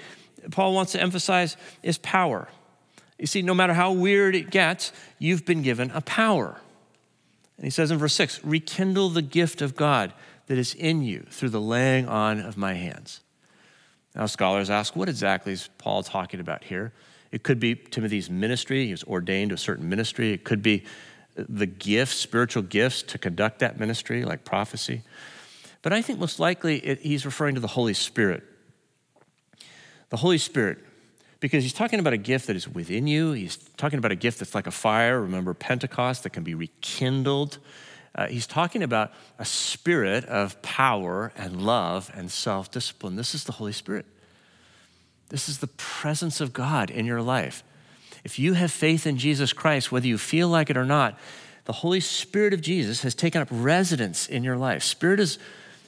Paul 0.50 0.74
wants 0.74 0.92
to 0.92 1.00
emphasize 1.00 1.56
is 1.82 1.98
power. 1.98 2.48
You 3.18 3.26
see, 3.26 3.42
no 3.42 3.54
matter 3.54 3.74
how 3.74 3.92
weird 3.92 4.34
it 4.34 4.50
gets, 4.50 4.92
you've 5.18 5.44
been 5.44 5.62
given 5.62 5.90
a 5.92 6.00
power. 6.00 6.60
And 7.56 7.64
he 7.64 7.70
says 7.70 7.90
in 7.90 7.98
verse 7.98 8.14
6 8.14 8.44
rekindle 8.44 9.10
the 9.10 9.22
gift 9.22 9.62
of 9.62 9.76
God 9.76 10.12
that 10.46 10.58
is 10.58 10.74
in 10.74 11.02
you 11.02 11.26
through 11.30 11.50
the 11.50 11.60
laying 11.60 12.08
on 12.08 12.40
of 12.40 12.56
my 12.56 12.74
hands. 12.74 13.20
Now, 14.14 14.26
scholars 14.26 14.68
ask, 14.68 14.94
what 14.94 15.08
exactly 15.08 15.52
is 15.52 15.70
Paul 15.78 16.02
talking 16.02 16.40
about 16.40 16.64
here? 16.64 16.92
It 17.30 17.42
could 17.42 17.58
be 17.58 17.74
Timothy's 17.74 18.28
ministry. 18.28 18.84
He 18.86 18.92
was 18.92 19.04
ordained 19.04 19.50
to 19.50 19.54
a 19.54 19.58
certain 19.58 19.88
ministry. 19.88 20.32
It 20.32 20.44
could 20.44 20.62
be 20.62 20.84
the 21.34 21.66
gifts, 21.66 22.16
spiritual 22.16 22.62
gifts 22.62 23.02
to 23.04 23.18
conduct 23.18 23.60
that 23.60 23.80
ministry, 23.80 24.24
like 24.24 24.44
prophecy. 24.44 25.02
But 25.80 25.94
I 25.94 26.02
think 26.02 26.18
most 26.18 26.38
likely 26.38 26.78
it, 26.78 27.00
he's 27.00 27.24
referring 27.24 27.54
to 27.54 27.60
the 27.60 27.68
Holy 27.68 27.94
Spirit. 27.94 28.42
The 30.10 30.18
Holy 30.18 30.36
Spirit, 30.36 30.84
because 31.42 31.64
he's 31.64 31.72
talking 31.72 31.98
about 31.98 32.12
a 32.12 32.18
gift 32.18 32.46
that 32.46 32.54
is 32.54 32.68
within 32.68 33.08
you. 33.08 33.32
He's 33.32 33.56
talking 33.76 33.98
about 33.98 34.12
a 34.12 34.16
gift 34.16 34.38
that's 34.38 34.54
like 34.54 34.68
a 34.68 34.70
fire. 34.70 35.20
Remember 35.20 35.52
Pentecost 35.54 36.22
that 36.22 36.30
can 36.30 36.44
be 36.44 36.54
rekindled. 36.54 37.58
Uh, 38.14 38.28
he's 38.28 38.46
talking 38.46 38.80
about 38.84 39.12
a 39.40 39.44
spirit 39.44 40.24
of 40.26 40.62
power 40.62 41.32
and 41.36 41.60
love 41.60 42.12
and 42.14 42.30
self 42.30 42.70
discipline. 42.70 43.16
This 43.16 43.34
is 43.34 43.42
the 43.42 43.52
Holy 43.52 43.72
Spirit. 43.72 44.06
This 45.30 45.48
is 45.48 45.58
the 45.58 45.66
presence 45.66 46.40
of 46.40 46.52
God 46.52 46.90
in 46.90 47.06
your 47.06 47.20
life. 47.20 47.64
If 48.22 48.38
you 48.38 48.52
have 48.52 48.70
faith 48.70 49.04
in 49.04 49.18
Jesus 49.18 49.52
Christ, 49.52 49.90
whether 49.90 50.06
you 50.06 50.18
feel 50.18 50.46
like 50.46 50.70
it 50.70 50.76
or 50.76 50.84
not, 50.84 51.18
the 51.64 51.72
Holy 51.72 52.00
Spirit 52.00 52.54
of 52.54 52.60
Jesus 52.60 53.02
has 53.02 53.16
taken 53.16 53.42
up 53.42 53.48
residence 53.50 54.28
in 54.28 54.44
your 54.44 54.56
life. 54.56 54.84
Spirit 54.84 55.18
is, 55.18 55.40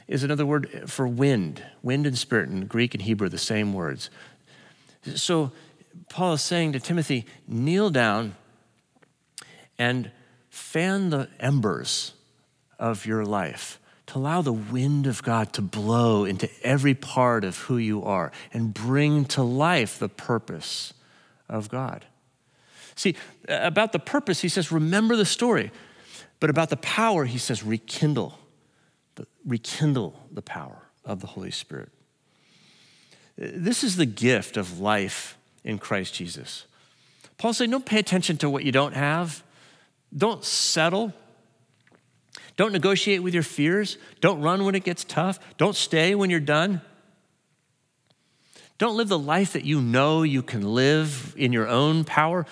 is 0.08 0.24
another 0.24 0.44
word 0.44 0.90
for 0.90 1.06
wind. 1.06 1.62
Wind 1.80 2.08
and 2.08 2.18
spirit 2.18 2.48
in 2.48 2.66
Greek 2.66 2.92
and 2.92 3.02
Hebrew 3.02 3.26
are 3.26 3.30
the 3.30 3.38
same 3.38 3.72
words. 3.72 4.10
So 5.14 5.52
Paul 6.08 6.34
is 6.34 6.42
saying 6.42 6.72
to 6.72 6.80
Timothy, 6.80 7.26
kneel 7.46 7.90
down 7.90 8.34
and 9.78 10.10
fan 10.48 11.10
the 11.10 11.28
embers 11.40 12.12
of 12.78 13.06
your 13.06 13.24
life, 13.24 13.78
to 14.06 14.18
allow 14.18 14.42
the 14.42 14.52
wind 14.52 15.06
of 15.06 15.22
God 15.22 15.52
to 15.54 15.62
blow 15.62 16.24
into 16.24 16.48
every 16.62 16.94
part 16.94 17.44
of 17.44 17.56
who 17.58 17.78
you 17.78 18.02
are 18.04 18.32
and 18.52 18.74
bring 18.74 19.24
to 19.26 19.42
life 19.42 19.98
the 19.98 20.08
purpose 20.08 20.92
of 21.48 21.68
God. 21.68 22.04
See, 22.94 23.16
about 23.48 23.92
the 23.92 23.98
purpose, 23.98 24.40
he 24.40 24.48
says, 24.48 24.70
remember 24.70 25.16
the 25.16 25.24
story. 25.24 25.72
But 26.38 26.50
about 26.50 26.68
the 26.68 26.76
power, 26.76 27.24
he 27.24 27.38
says, 27.38 27.62
rekindle. 27.62 28.38
Rekindle 29.46 30.14
the 30.30 30.42
power 30.42 30.82
of 31.04 31.20
the 31.20 31.26
Holy 31.28 31.50
Spirit. 31.50 31.90
This 33.36 33.82
is 33.82 33.96
the 33.96 34.06
gift 34.06 34.56
of 34.56 34.80
life 34.80 35.36
in 35.64 35.78
Christ 35.78 36.14
Jesus. 36.14 36.66
Paul 37.36 37.52
said, 37.52 37.70
don't 37.70 37.84
pay 37.84 37.98
attention 37.98 38.36
to 38.38 38.50
what 38.50 38.64
you 38.64 38.72
don't 38.72 38.94
have. 38.94 39.42
Don't 40.16 40.44
settle. 40.44 41.12
Don't 42.56 42.72
negotiate 42.72 43.22
with 43.22 43.34
your 43.34 43.42
fears. 43.42 43.98
Don't 44.20 44.40
run 44.40 44.64
when 44.64 44.74
it 44.74 44.84
gets 44.84 45.02
tough. 45.02 45.40
Don't 45.58 45.74
stay 45.74 46.14
when 46.14 46.30
you're 46.30 46.38
done. 46.38 46.80
Don't 48.78 48.96
live 48.96 49.08
the 49.08 49.18
life 49.18 49.52
that 49.52 49.64
you 49.64 49.80
know 49.80 50.22
you 50.22 50.42
can 50.42 50.62
live 50.74 51.34
in 51.36 51.52
your 51.52 51.68
own 51.68 52.04
power. 52.04 52.46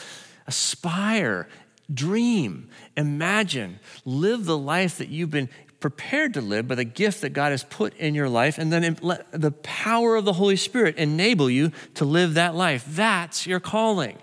Aspire, 0.46 1.48
dream, 1.92 2.68
imagine, 2.96 3.78
live 4.04 4.44
the 4.44 4.58
life 4.58 4.98
that 4.98 5.08
you've 5.08 5.30
been 5.30 5.48
prepared 5.82 6.32
to 6.34 6.40
live 6.40 6.66
by 6.66 6.76
the 6.76 6.84
gift 6.84 7.20
that 7.20 7.30
God 7.30 7.50
has 7.50 7.64
put 7.64 7.94
in 7.98 8.14
your 8.14 8.28
life, 8.28 8.56
and 8.56 8.72
then 8.72 8.96
let 9.02 9.30
the 9.32 9.50
power 9.50 10.16
of 10.16 10.24
the 10.24 10.32
Holy 10.32 10.56
Spirit 10.56 10.96
enable 10.96 11.50
you 11.50 11.72
to 11.94 12.06
live 12.06 12.34
that 12.34 12.54
life. 12.54 12.86
That's 12.88 13.46
your 13.46 13.60
calling. 13.60 14.16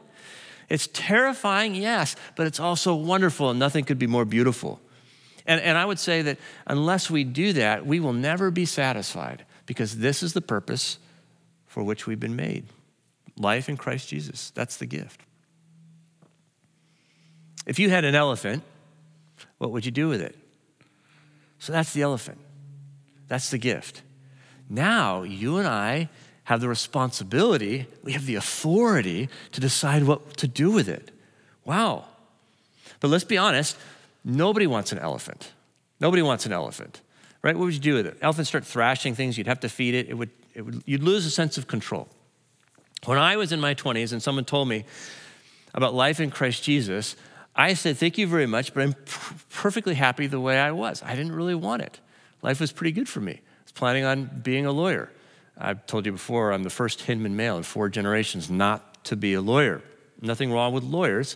It's 0.69 0.87
terrifying, 0.87 1.75
yes, 1.75 2.15
but 2.35 2.47
it's 2.47 2.59
also 2.59 2.95
wonderful, 2.95 3.51
and 3.51 3.59
nothing 3.59 3.85
could 3.85 3.99
be 3.99 4.07
more 4.07 4.25
beautiful. 4.25 4.79
And, 5.45 5.61
and 5.61 5.77
I 5.77 5.85
would 5.85 5.99
say 5.99 6.21
that 6.23 6.37
unless 6.65 7.09
we 7.09 7.23
do 7.23 7.53
that, 7.53 7.85
we 7.85 7.99
will 7.99 8.13
never 8.13 8.49
be 8.49 8.65
satisfied 8.65 9.45
because 9.65 9.97
this 9.97 10.23
is 10.23 10.33
the 10.33 10.41
purpose 10.41 10.97
for 11.67 11.83
which 11.83 12.07
we've 12.07 12.19
been 12.19 12.35
made 12.35 12.65
life 13.35 13.69
in 13.69 13.77
Christ 13.77 14.09
Jesus. 14.09 14.51
That's 14.51 14.77
the 14.77 14.85
gift. 14.85 15.21
If 17.65 17.79
you 17.79 17.89
had 17.89 18.03
an 18.03 18.15
elephant, 18.15 18.63
what 19.57 19.71
would 19.71 19.85
you 19.85 19.91
do 19.91 20.07
with 20.09 20.21
it? 20.21 20.35
So 21.59 21.73
that's 21.73 21.93
the 21.93 22.01
elephant. 22.01 22.39
That's 23.27 23.51
the 23.51 23.57
gift. 23.57 24.01
Now, 24.69 25.23
you 25.23 25.57
and 25.57 25.67
I 25.67 26.09
have 26.45 26.61
the 26.61 26.69
responsibility, 26.69 27.85
we 28.01 28.13
have 28.13 28.25
the 28.25 28.35
authority 28.35 29.29
to 29.51 29.61
decide 29.61 30.03
what 30.03 30.37
to 30.37 30.47
do 30.47 30.71
with 30.71 30.89
it. 30.89 31.11
Wow. 31.63 32.05
But 32.99 33.09
let's 33.09 33.23
be 33.23 33.37
honest, 33.37 33.77
nobody 34.25 34.65
wants 34.65 34.91
an 34.91 34.97
elephant. 34.99 35.51
Nobody 35.99 36.21
wants 36.21 36.45
an 36.45 36.53
elephant, 36.53 37.01
right? 37.43 37.55
What 37.55 37.65
would 37.65 37.73
you 37.73 37.79
do 37.79 37.95
with 37.95 38.07
it? 38.07 38.17
Elephants 38.21 38.49
start 38.49 38.65
thrashing 38.65 39.13
things, 39.13 39.37
you'd 39.37 39.47
have 39.47 39.59
to 39.59 39.69
feed 39.69 39.93
it, 39.93 40.09
it 40.09 40.15
would, 40.15 40.31
it 40.53 40.61
would, 40.63 40.81
you'd 40.85 41.03
lose 41.03 41.25
a 41.25 41.29
sense 41.29 41.57
of 41.57 41.67
control. 41.67 42.07
When 43.05 43.17
I 43.17 43.37
was 43.37 43.51
in 43.51 43.59
my 43.59 43.75
20s 43.75 44.11
and 44.11 44.21
someone 44.23 44.45
told 44.45 44.67
me 44.67 44.85
about 45.73 45.93
life 45.93 46.19
in 46.19 46.31
Christ 46.31 46.63
Jesus, 46.63 47.15
I 47.59 47.73
said, 47.73 47.97
Thank 47.97 48.17
you 48.17 48.25
very 48.25 48.45
much, 48.45 48.73
but 48.73 48.83
I'm 48.83 48.95
perfectly 49.49 49.93
happy 49.93 50.27
the 50.27 50.39
way 50.39 50.57
I 50.57 50.71
was. 50.71 51.03
I 51.03 51.13
didn't 51.13 51.33
really 51.33 51.55
want 51.55 51.81
it. 51.81 51.99
Life 52.41 52.61
was 52.61 52.71
pretty 52.71 52.93
good 52.93 53.09
for 53.09 53.19
me. 53.19 53.33
I 53.33 53.63
was 53.65 53.73
planning 53.73 54.05
on 54.05 54.29
being 54.41 54.65
a 54.65 54.71
lawyer. 54.71 55.11
I've 55.57 55.85
told 55.85 56.05
you 56.05 56.13
before, 56.13 56.53
I'm 56.53 56.63
the 56.63 56.69
first 56.69 57.01
Hinman 57.01 57.35
male 57.35 57.57
in 57.57 57.63
four 57.63 57.89
generations 57.89 58.49
not 58.49 59.03
to 59.03 59.17
be 59.17 59.33
a 59.33 59.41
lawyer. 59.41 59.81
Nothing 60.21 60.53
wrong 60.53 60.71
with 60.71 60.85
lawyers. 60.85 61.35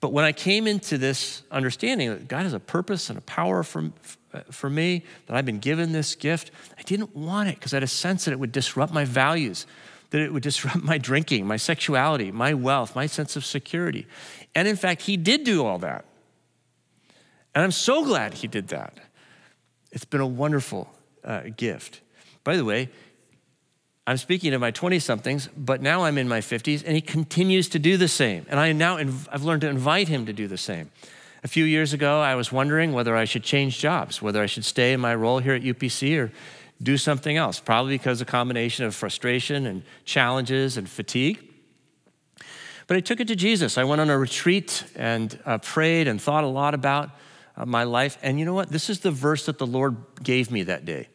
But 0.00 0.12
when 0.12 0.26
I 0.26 0.32
came 0.32 0.66
into 0.66 0.98
this 0.98 1.42
understanding 1.50 2.10
that 2.10 2.28
God 2.28 2.42
has 2.42 2.52
a 2.52 2.60
purpose 2.60 3.08
and 3.08 3.16
a 3.16 3.22
power 3.22 3.62
for, 3.62 3.92
uh, 4.34 4.40
for 4.50 4.68
me, 4.68 5.04
that 5.24 5.36
I've 5.36 5.46
been 5.46 5.58
given 5.58 5.92
this 5.92 6.16
gift, 6.16 6.50
I 6.78 6.82
didn't 6.82 7.16
want 7.16 7.48
it 7.48 7.54
because 7.54 7.72
I 7.72 7.76
had 7.76 7.82
a 7.82 7.86
sense 7.86 8.26
that 8.26 8.32
it 8.32 8.38
would 8.38 8.52
disrupt 8.52 8.92
my 8.92 9.06
values, 9.06 9.66
that 10.10 10.20
it 10.20 10.32
would 10.32 10.42
disrupt 10.50 10.82
my 10.82 10.98
drinking, 10.98 11.46
my 11.46 11.56
sexuality, 11.56 12.30
my 12.30 12.54
wealth, 12.54 12.94
my 12.94 13.06
sense 13.06 13.36
of 13.36 13.44
security. 13.44 14.06
And 14.54 14.68
in 14.68 14.76
fact, 14.76 15.02
he 15.02 15.16
did 15.16 15.44
do 15.44 15.64
all 15.64 15.78
that. 15.78 16.04
And 17.54 17.64
I'm 17.64 17.72
so 17.72 18.04
glad 18.04 18.34
he 18.34 18.46
did 18.46 18.68
that. 18.68 18.98
It's 19.90 20.04
been 20.04 20.20
a 20.20 20.26
wonderful 20.26 20.92
uh, 21.24 21.42
gift. 21.56 22.00
By 22.44 22.56
the 22.56 22.64
way, 22.64 22.90
I'm 24.06 24.16
speaking 24.16 24.52
to 24.52 24.58
my 24.58 24.70
20 24.70 24.98
somethings, 24.98 25.48
but 25.56 25.82
now 25.82 26.04
I'm 26.04 26.18
in 26.18 26.28
my 26.28 26.40
50s, 26.40 26.82
and 26.84 26.94
he 26.94 27.00
continues 27.00 27.68
to 27.70 27.78
do 27.78 27.96
the 27.96 28.08
same. 28.08 28.46
And 28.48 28.58
I 28.58 28.72
now 28.72 28.96
inv- 28.96 29.28
I've 29.30 29.44
learned 29.44 29.60
to 29.62 29.68
invite 29.68 30.08
him 30.08 30.26
to 30.26 30.32
do 30.32 30.48
the 30.48 30.58
same. 30.58 30.90
A 31.42 31.48
few 31.48 31.64
years 31.64 31.92
ago, 31.92 32.20
I 32.20 32.34
was 32.34 32.52
wondering 32.52 32.92
whether 32.92 33.16
I 33.16 33.24
should 33.24 33.42
change 33.42 33.78
jobs, 33.78 34.20
whether 34.20 34.42
I 34.42 34.46
should 34.46 34.64
stay 34.64 34.92
in 34.92 35.00
my 35.00 35.14
role 35.14 35.38
here 35.38 35.54
at 35.54 35.62
UPC 35.62 36.18
or 36.18 36.32
do 36.82 36.96
something 36.96 37.36
else, 37.36 37.60
probably 37.60 37.98
because 37.98 38.20
a 38.20 38.24
combination 38.24 38.84
of 38.84 38.94
frustration 38.94 39.66
and 39.66 39.82
challenges 40.04 40.76
and 40.76 40.88
fatigue. 40.88 41.46
But 42.86 42.96
I 42.96 43.00
took 43.00 43.20
it 43.20 43.28
to 43.28 43.36
Jesus. 43.36 43.78
I 43.78 43.84
went 43.84 44.00
on 44.00 44.10
a 44.10 44.18
retreat 44.18 44.84
and 44.96 45.38
uh, 45.44 45.58
prayed 45.58 46.08
and 46.08 46.20
thought 46.20 46.42
a 46.42 46.48
lot 46.48 46.74
about 46.74 47.10
uh, 47.56 47.66
my 47.66 47.84
life. 47.84 48.18
And 48.22 48.38
you 48.38 48.44
know 48.44 48.54
what? 48.54 48.70
This 48.70 48.90
is 48.90 49.00
the 49.00 49.10
verse 49.10 49.46
that 49.46 49.58
the 49.58 49.66
Lord 49.66 49.96
gave 50.22 50.50
me 50.50 50.64
that 50.64 50.84
day 50.84 51.08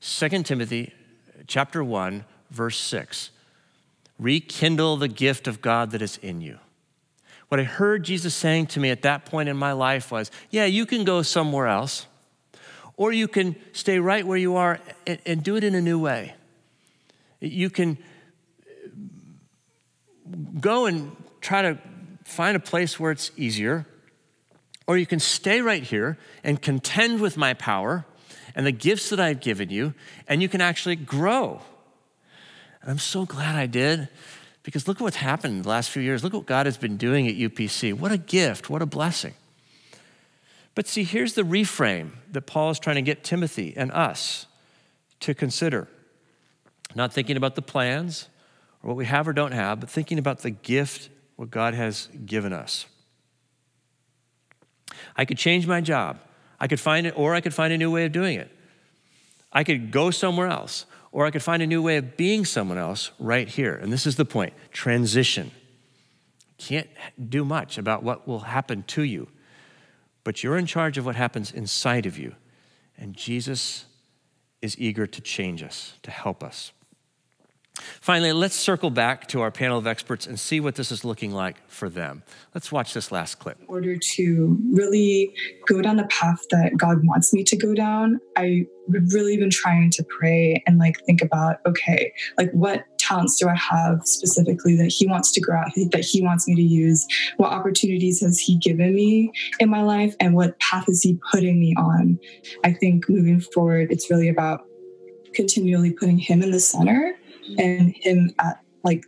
2 0.00 0.28
Timothy 0.44 0.92
chapter 1.46 1.82
1, 1.82 2.24
verse 2.50 2.78
6. 2.78 3.30
Rekindle 4.18 4.98
the 4.98 5.08
gift 5.08 5.48
of 5.48 5.60
God 5.60 5.90
that 5.90 6.02
is 6.02 6.16
in 6.18 6.40
you. 6.40 6.58
What 7.48 7.60
I 7.60 7.64
heard 7.64 8.04
Jesus 8.04 8.34
saying 8.34 8.66
to 8.68 8.80
me 8.80 8.90
at 8.90 9.02
that 9.02 9.24
point 9.24 9.48
in 9.48 9.56
my 9.56 9.72
life 9.72 10.10
was, 10.10 10.30
Yeah, 10.50 10.64
you 10.64 10.86
can 10.86 11.04
go 11.04 11.22
somewhere 11.22 11.66
else. 11.66 12.06
Or 12.96 13.12
you 13.12 13.28
can 13.28 13.56
stay 13.72 13.98
right 13.98 14.26
where 14.26 14.38
you 14.38 14.56
are 14.56 14.80
and, 15.06 15.18
and 15.26 15.42
do 15.42 15.56
it 15.56 15.64
in 15.64 15.74
a 15.74 15.80
new 15.80 15.98
way. 15.98 16.34
You 17.40 17.68
can 17.70 17.98
go 20.60 20.86
and 20.86 21.14
try 21.40 21.62
to 21.62 21.78
find 22.24 22.56
a 22.56 22.60
place 22.60 22.98
where 22.98 23.12
it's 23.12 23.30
easier, 23.36 23.86
or 24.86 24.96
you 24.96 25.06
can 25.06 25.20
stay 25.20 25.60
right 25.60 25.82
here 25.82 26.18
and 26.42 26.60
contend 26.60 27.20
with 27.20 27.36
my 27.36 27.54
power 27.54 28.04
and 28.54 28.66
the 28.66 28.72
gifts 28.72 29.10
that 29.10 29.20
I've 29.20 29.40
given 29.40 29.70
you, 29.70 29.94
and 30.26 30.40
you 30.40 30.48
can 30.48 30.60
actually 30.60 30.96
grow. 30.96 31.60
And 32.80 32.90
I'm 32.90 32.98
so 32.98 33.26
glad 33.26 33.54
I 33.54 33.66
did 33.66 34.08
because 34.62 34.88
look 34.88 34.96
at 34.98 35.02
what's 35.02 35.16
happened 35.16 35.64
the 35.64 35.68
last 35.68 35.90
few 35.90 36.02
years. 36.02 36.24
Look 36.24 36.32
what 36.32 36.46
God 36.46 36.66
has 36.66 36.76
been 36.76 36.96
doing 36.96 37.28
at 37.28 37.34
UPC. 37.34 37.94
What 37.94 38.12
a 38.12 38.18
gift, 38.18 38.70
what 38.70 38.82
a 38.82 38.86
blessing. 38.86 39.34
But 40.76 40.86
see, 40.86 41.04
here's 41.04 41.32
the 41.32 41.42
reframe 41.42 42.10
that 42.30 42.42
Paul 42.42 42.70
is 42.70 42.78
trying 42.78 42.96
to 42.96 43.02
get 43.02 43.24
Timothy 43.24 43.72
and 43.76 43.90
us 43.90 44.46
to 45.20 45.34
consider. 45.34 45.88
Not 46.94 47.12
thinking 47.12 47.36
about 47.36 47.54
the 47.54 47.62
plans 47.62 48.28
or 48.82 48.88
what 48.88 48.96
we 48.96 49.06
have 49.06 49.26
or 49.26 49.32
don't 49.32 49.52
have, 49.52 49.80
but 49.80 49.90
thinking 49.90 50.18
about 50.18 50.40
the 50.40 50.50
gift, 50.50 51.08
what 51.36 51.50
God 51.50 51.72
has 51.72 52.08
given 52.26 52.52
us. 52.52 52.86
I 55.16 55.24
could 55.24 55.38
change 55.38 55.66
my 55.66 55.80
job. 55.80 56.18
I 56.60 56.68
could 56.68 56.80
find 56.80 57.06
it, 57.06 57.14
or 57.16 57.34
I 57.34 57.40
could 57.40 57.54
find 57.54 57.72
a 57.72 57.78
new 57.78 57.90
way 57.90 58.04
of 58.04 58.12
doing 58.12 58.38
it. 58.38 58.50
I 59.52 59.64
could 59.64 59.90
go 59.90 60.10
somewhere 60.10 60.46
else, 60.46 60.84
or 61.10 61.24
I 61.24 61.30
could 61.30 61.42
find 61.42 61.62
a 61.62 61.66
new 61.66 61.80
way 61.82 61.96
of 61.96 62.18
being 62.18 62.44
someone 62.44 62.76
else 62.76 63.12
right 63.18 63.48
here. 63.48 63.74
And 63.74 63.90
this 63.90 64.06
is 64.06 64.16
the 64.16 64.26
point 64.26 64.52
transition. 64.72 65.52
Can't 66.58 66.88
do 67.30 67.46
much 67.46 67.78
about 67.78 68.02
what 68.02 68.28
will 68.28 68.40
happen 68.40 68.82
to 68.88 69.02
you, 69.02 69.28
but 70.26 70.42
you're 70.42 70.58
in 70.58 70.66
charge 70.66 70.98
of 70.98 71.06
what 71.06 71.14
happens 71.14 71.52
inside 71.52 72.04
of 72.04 72.18
you. 72.18 72.34
And 72.98 73.14
Jesus 73.14 73.84
is 74.60 74.76
eager 74.76 75.06
to 75.06 75.20
change 75.20 75.62
us, 75.62 75.94
to 76.02 76.10
help 76.10 76.42
us. 76.42 76.72
Finally, 78.00 78.32
let's 78.32 78.54
circle 78.54 78.90
back 78.90 79.26
to 79.28 79.40
our 79.40 79.50
panel 79.50 79.78
of 79.78 79.86
experts 79.86 80.26
and 80.26 80.38
see 80.38 80.60
what 80.60 80.74
this 80.74 80.90
is 80.90 81.04
looking 81.04 81.32
like 81.32 81.56
for 81.68 81.88
them. 81.88 82.22
Let's 82.54 82.72
watch 82.72 82.94
this 82.94 83.12
last 83.12 83.38
clip. 83.38 83.60
In 83.60 83.66
order 83.68 83.96
to 83.96 84.58
really 84.72 85.34
go 85.66 85.82
down 85.82 85.96
the 85.96 86.06
path 86.06 86.40
that 86.50 86.76
God 86.76 87.04
wants 87.04 87.32
me 87.32 87.44
to 87.44 87.56
go 87.56 87.74
down, 87.74 88.18
I 88.36 88.66
have 88.94 89.12
really 89.12 89.36
been 89.36 89.50
trying 89.50 89.90
to 89.90 90.04
pray 90.04 90.62
and 90.66 90.78
like 90.78 90.96
think 91.04 91.20
about 91.20 91.56
okay, 91.66 92.12
like 92.38 92.50
what 92.52 92.84
talents 92.98 93.38
do 93.38 93.48
I 93.48 93.56
have 93.56 94.00
specifically 94.04 94.76
that 94.76 94.88
He 94.88 95.06
wants 95.06 95.32
to 95.32 95.40
grow 95.40 95.58
out, 95.58 95.72
that 95.74 96.04
He 96.04 96.22
wants 96.22 96.46
me 96.48 96.54
to 96.54 96.62
use? 96.62 97.06
What 97.36 97.52
opportunities 97.52 98.20
has 98.20 98.38
He 98.38 98.56
given 98.58 98.94
me 98.94 99.32
in 99.60 99.68
my 99.68 99.82
life, 99.82 100.14
and 100.20 100.34
what 100.34 100.58
path 100.60 100.88
is 100.88 101.02
He 101.02 101.18
putting 101.30 101.58
me 101.58 101.74
on? 101.76 102.18
I 102.64 102.72
think 102.72 103.08
moving 103.08 103.40
forward, 103.40 103.90
it's 103.90 104.10
really 104.10 104.28
about 104.28 104.64
continually 105.34 105.92
putting 105.92 106.18
Him 106.18 106.42
in 106.42 106.50
the 106.50 106.60
center 106.60 107.16
and 107.58 107.94
him 107.96 108.30
at 108.38 108.60
like 108.84 109.04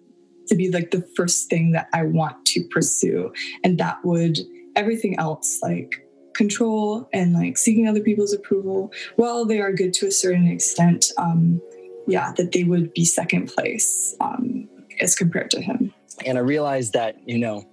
to 0.49 0.55
be 0.55 0.71
like 0.71 0.91
the 0.91 1.07
first 1.17 1.49
thing 1.49 1.73
that 1.73 1.89
I 1.93 2.05
want 2.05 2.45
to 2.47 2.65
pursue. 2.71 3.33
And 3.63 3.79
that 3.79 4.05
would 4.05 4.39
everything 4.77 5.19
else 5.19 5.59
like 5.63 6.09
control 6.35 7.09
and 7.13 7.35
like 7.35 7.59
seeking 7.59 7.89
other 7.89 8.01
people's 8.01 8.33
approval, 8.33 8.93
while 9.17 9.45
they 9.45 9.61
are 9.61 9.73
good 9.73 9.93
to 9.95 10.07
a 10.07 10.11
certain 10.11 10.47
extent, 10.47 11.13
um, 11.19 11.61
yeah, 12.07 12.33
that 12.37 12.53
they 12.53 12.65
would 12.65 12.93
be 12.95 13.05
second 13.05 13.49
place 13.49 14.17
um, 14.21 14.69
as 15.01 15.15
compared 15.15 15.51
to 15.51 15.61
him. 15.61 15.93
And 16.25 16.39
I 16.39 16.41
realized 16.41 16.93
that, 16.95 17.17
you 17.29 17.39
know, 17.39 17.69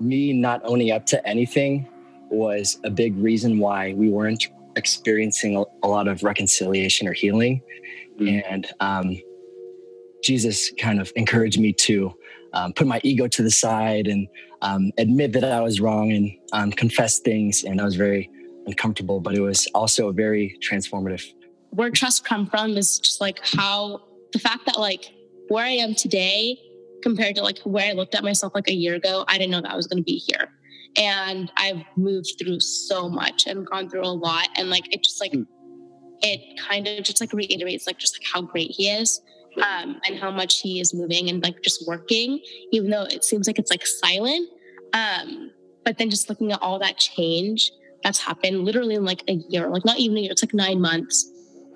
me 0.00 0.32
not 0.32 0.60
owning 0.64 0.90
up 0.90 1.06
to 1.06 1.26
anything 1.26 1.88
was 2.28 2.78
a 2.84 2.90
big 2.90 3.16
reason 3.16 3.58
why 3.58 3.94
we 3.94 4.08
weren't 4.08 4.48
experiencing 4.74 5.64
a, 5.82 5.88
lot 5.88 6.06
of 6.08 6.22
reconciliation 6.22 7.08
or 7.08 7.12
healing. 7.12 7.62
Mm-hmm. 8.20 8.52
And 8.52 8.66
um, 8.80 9.16
Jesus 10.26 10.72
kind 10.80 11.00
of 11.00 11.12
encouraged 11.14 11.60
me 11.60 11.72
to 11.72 12.12
um, 12.52 12.72
put 12.72 12.86
my 12.86 13.00
ego 13.04 13.28
to 13.28 13.42
the 13.42 13.50
side 13.50 14.08
and 14.08 14.26
um, 14.62 14.90
admit 14.98 15.32
that 15.32 15.44
I 15.44 15.60
was 15.60 15.80
wrong 15.80 16.10
and 16.10 16.32
um, 16.52 16.72
confess 16.72 17.20
things. 17.20 17.62
And 17.62 17.80
I 17.80 17.84
was 17.84 17.94
very 17.94 18.28
uncomfortable, 18.66 19.20
but 19.20 19.34
it 19.34 19.40
was 19.40 19.68
also 19.74 20.10
very 20.10 20.58
transformative. 20.60 21.22
Where 21.70 21.90
trust 21.90 22.24
come 22.24 22.46
from 22.46 22.76
is 22.76 22.98
just 22.98 23.20
like 23.20 23.38
how 23.44 24.02
the 24.32 24.40
fact 24.40 24.66
that 24.66 24.78
like 24.78 25.12
where 25.48 25.64
I 25.64 25.70
am 25.70 25.94
today 25.94 26.58
compared 27.02 27.36
to 27.36 27.42
like 27.42 27.58
where 27.60 27.88
I 27.88 27.92
looked 27.92 28.16
at 28.16 28.24
myself 28.24 28.52
like 28.54 28.68
a 28.68 28.74
year 28.74 28.94
ago, 28.94 29.24
I 29.28 29.38
didn't 29.38 29.52
know 29.52 29.60
that 29.60 29.70
I 29.70 29.76
was 29.76 29.86
going 29.86 29.98
to 29.98 30.04
be 30.04 30.16
here. 30.18 30.50
And 30.96 31.52
I've 31.56 31.82
moved 31.96 32.34
through 32.40 32.58
so 32.60 33.08
much 33.08 33.46
and 33.46 33.66
gone 33.66 33.88
through 33.88 34.04
a 34.04 34.08
lot. 34.08 34.48
And 34.56 34.70
like, 34.70 34.92
it 34.92 35.04
just 35.04 35.20
like, 35.20 35.32
mm. 35.32 35.46
it 36.22 36.58
kind 36.58 36.88
of 36.88 37.04
just 37.04 37.20
like 37.20 37.32
reiterates 37.32 37.86
like 37.86 37.98
just 37.98 38.18
like 38.18 38.26
how 38.32 38.40
great 38.40 38.70
he 38.70 38.88
is 38.88 39.20
um, 39.58 40.00
and 40.06 40.18
how 40.18 40.30
much 40.30 40.60
he 40.60 40.80
is 40.80 40.94
moving 40.94 41.28
and 41.28 41.42
like 41.42 41.62
just 41.62 41.86
working, 41.86 42.40
even 42.72 42.90
though 42.90 43.04
it 43.04 43.24
seems 43.24 43.46
like 43.46 43.58
it's 43.58 43.70
like 43.70 43.86
silent. 43.86 44.48
Um, 44.92 45.50
but 45.84 45.98
then 45.98 46.10
just 46.10 46.28
looking 46.28 46.52
at 46.52 46.60
all 46.62 46.78
that 46.78 46.98
change 46.98 47.70
that's 48.02 48.20
happened 48.20 48.64
literally 48.64 48.94
in 48.94 49.04
like 49.04 49.22
a 49.28 49.34
year, 49.48 49.68
like 49.68 49.84
not 49.84 49.98
even 49.98 50.16
a 50.16 50.20
year, 50.20 50.32
it's 50.32 50.42
like 50.42 50.54
nine 50.54 50.80
months, 50.80 51.30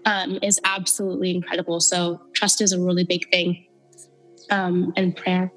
um, 0.04 0.38
is 0.42 0.60
absolutely 0.64 1.34
incredible. 1.34 1.80
So 1.80 2.20
trust 2.34 2.60
is 2.60 2.72
a 2.72 2.80
really 2.80 3.04
big 3.04 3.30
thing. 3.30 3.66
Um, 4.50 4.92
and 4.96 5.14
prayer. 5.14 5.52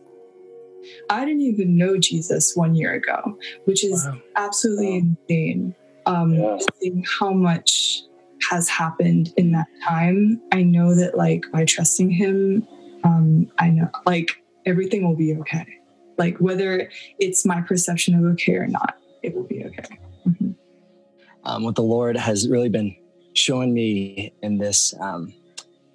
I 1.10 1.26
didn't 1.26 1.42
even 1.42 1.78
know 1.78 1.98
Jesus 1.98 2.56
one 2.56 2.76
year 2.76 2.94
ago, 2.94 3.38
which 3.66 3.84
is 3.84 4.06
wow. 4.06 4.20
absolutely 4.36 4.92
wow. 4.92 5.16
insane. 5.30 5.76
Um, 6.06 6.34
yeah. 6.34 6.58
Seeing 6.80 7.04
how 7.20 7.32
much 7.32 8.04
has 8.50 8.70
happened 8.70 9.34
in 9.38 9.52
that 9.52 9.68
time, 9.88 10.42
I 10.52 10.64
know 10.64 10.96
that 10.96 11.18
like 11.18 11.46
by 11.52 11.66
trusting 11.66 12.10
him, 12.10 12.68
um, 13.04 13.52
I 13.60 13.70
know 13.70 13.90
like 14.06 14.42
everything 14.66 15.06
will 15.06 15.16
be 15.16 15.36
okay. 15.38 15.66
Like 16.18 16.38
whether 16.38 16.90
it's 17.20 17.46
my 17.46 17.62
perception 17.62 18.16
of 18.16 18.32
okay 18.34 18.56
or 18.56 18.68
not, 18.68 18.98
it 19.22 19.36
will 19.36 19.44
be 19.44 19.66
okay. 19.66 20.00
Mm-hmm. 20.28 20.52
Um, 21.46 21.64
what 21.64 21.76
the 21.76 21.84
Lord 21.84 22.16
has 22.16 22.48
really 22.48 22.70
been 22.70 22.96
showing 23.34 23.74
me 23.74 24.34
in 24.42 24.58
this, 24.58 24.94
um, 25.00 25.34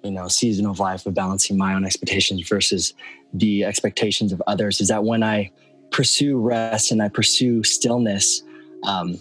you 0.03 0.11
know, 0.11 0.27
season 0.27 0.65
of 0.65 0.79
life 0.79 1.05
of 1.05 1.13
balancing 1.13 1.57
my 1.57 1.73
own 1.73 1.85
expectations 1.85 2.47
versus 2.47 2.93
the 3.33 3.63
expectations 3.63 4.31
of 4.31 4.41
others 4.47 4.81
is 4.81 4.89
that 4.89 5.03
when 5.03 5.23
I 5.23 5.51
pursue 5.91 6.39
rest 6.39 6.91
and 6.91 7.01
I 7.01 7.09
pursue 7.09 7.63
stillness, 7.63 8.43
um, 8.83 9.19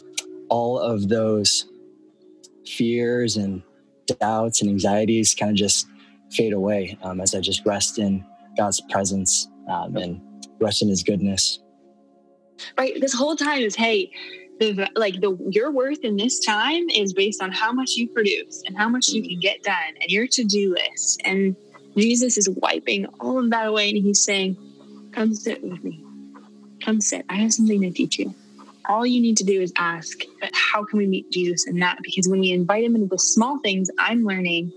all 0.48 0.78
of 0.78 1.08
those 1.08 1.66
fears 2.68 3.36
and 3.36 3.62
doubts 4.20 4.60
and 4.60 4.70
anxieties 4.70 5.34
kind 5.34 5.50
of 5.50 5.56
just 5.56 5.86
fade 6.30 6.52
away 6.52 6.98
um, 7.02 7.20
as 7.20 7.34
I 7.34 7.40
just 7.40 7.64
rest 7.66 7.98
in 7.98 8.24
God's 8.56 8.80
presence 8.90 9.48
um, 9.68 9.96
and 9.96 10.20
rest 10.60 10.82
in 10.82 10.88
His 10.88 11.02
goodness. 11.02 11.60
Right. 12.76 13.00
This 13.00 13.14
whole 13.14 13.36
time 13.36 13.60
is 13.60 13.76
hey, 13.76 14.10
the 14.58 14.88
like 14.96 15.20
the 15.20 15.36
your 15.50 15.70
worth 15.70 16.04
in 16.04 16.16
this 16.16 16.40
time 16.40 16.88
is 16.90 17.12
based 17.12 17.42
on 17.42 17.52
how 17.52 17.72
much 17.72 17.92
you 17.92 18.08
produce 18.08 18.62
and 18.66 18.76
how 18.76 18.88
much 18.88 19.08
you 19.08 19.22
can 19.22 19.38
get 19.38 19.62
done 19.62 19.94
and 20.00 20.10
your 20.10 20.26
to 20.28 20.44
do 20.44 20.74
list. 20.74 21.20
And 21.24 21.54
Jesus 21.96 22.36
is 22.36 22.48
wiping 22.48 23.06
all 23.20 23.38
of 23.38 23.50
that 23.50 23.66
away, 23.66 23.90
and 23.90 23.98
He's 23.98 24.22
saying, 24.22 24.56
"Come 25.12 25.34
sit 25.34 25.62
with 25.62 25.82
me. 25.84 26.04
Come 26.80 27.00
sit. 27.00 27.24
I 27.28 27.34
have 27.34 27.52
something 27.52 27.80
to 27.82 27.90
teach 27.90 28.18
you." 28.18 28.34
All 28.88 29.06
you 29.06 29.20
need 29.20 29.36
to 29.36 29.44
do 29.44 29.60
is 29.60 29.72
ask, 29.76 30.20
how 30.52 30.84
can 30.84 30.98
we 30.98 31.06
meet 31.06 31.30
Jesus 31.30 31.66
in 31.66 31.78
that? 31.80 31.98
Because 32.02 32.28
when 32.28 32.40
we 32.40 32.50
invite 32.50 32.84
him 32.84 32.94
into 32.94 33.06
the 33.06 33.18
small 33.18 33.58
things, 33.60 33.90
I'm 33.98 34.24
learning 34.24 34.72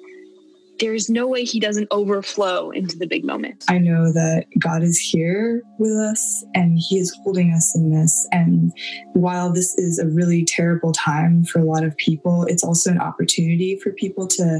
there's 0.81 1.09
no 1.09 1.27
way 1.27 1.43
he 1.43 1.59
doesn't 1.59 1.87
overflow 1.91 2.71
into 2.71 2.97
the 2.97 3.05
big 3.05 3.23
moments. 3.23 3.67
I 3.69 3.77
know 3.77 4.11
that 4.11 4.47
God 4.59 4.81
is 4.81 4.97
here 4.97 5.61
with 5.77 5.91
us 5.91 6.43
and 6.55 6.79
he 6.89 6.97
is 6.97 7.15
holding 7.23 7.53
us 7.53 7.75
in 7.75 7.91
this. 7.91 8.27
And 8.31 8.73
while 9.13 9.53
this 9.53 9.77
is 9.77 9.99
a 9.99 10.07
really 10.07 10.43
terrible 10.43 10.91
time 10.91 11.45
for 11.45 11.59
a 11.59 11.63
lot 11.63 11.83
of 11.83 11.95
people, 11.97 12.45
it's 12.45 12.63
also 12.63 12.89
an 12.89 12.99
opportunity 12.99 13.77
for 13.77 13.91
people 13.91 14.27
to 14.29 14.59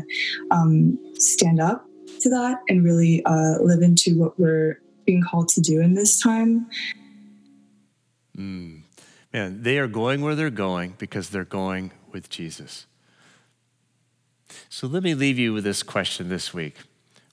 um, 0.52 1.00
stand 1.16 1.60
up 1.60 1.88
to 2.20 2.30
that 2.30 2.60
and 2.70 2.84
really 2.84 3.26
uh, 3.26 3.58
live 3.60 3.82
into 3.82 4.18
what 4.20 4.40
we're 4.40 4.80
being 5.06 5.24
called 5.24 5.50
to 5.50 5.62
do 5.62 5.82
in 5.82 5.96
this 5.96 6.22
time. 6.22 6.68
Mm. 8.38 8.81
Man, 9.34 9.64
they 9.64 9.78
are 9.78 9.88
going 9.88 10.22
where 10.22 10.36
they're 10.36 10.50
going 10.50 10.96
because 10.98 11.30
they're 11.30 11.46
going 11.46 11.92
with 12.12 12.30
Jesus. 12.30 12.86
So 14.70 14.88
let 14.88 15.04
me 15.04 15.14
leave 15.14 15.40
you 15.40 15.54
with 15.54 15.64
this 15.64 15.84
question 15.84 16.30
this 16.30 16.54
week 16.54 16.78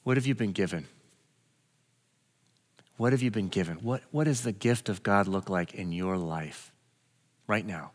What 0.05 0.17
have 0.17 0.27
you 0.27 0.35
been 0.35 0.53
given? 0.53 0.87
What 2.97 3.13
have 3.13 3.23
you 3.23 3.31
been 3.31 3.49
given? 3.49 3.77
What, 3.77 4.03
what 4.11 4.25
does 4.25 4.43
the 4.43 4.53
gift 4.53 4.89
of 4.89 5.05
God 5.05 5.29
look 5.29 5.49
like 5.49 5.73
in 5.73 5.93
your 5.93 6.17
life 6.17 6.73
right 7.47 7.65
now? 7.65 7.93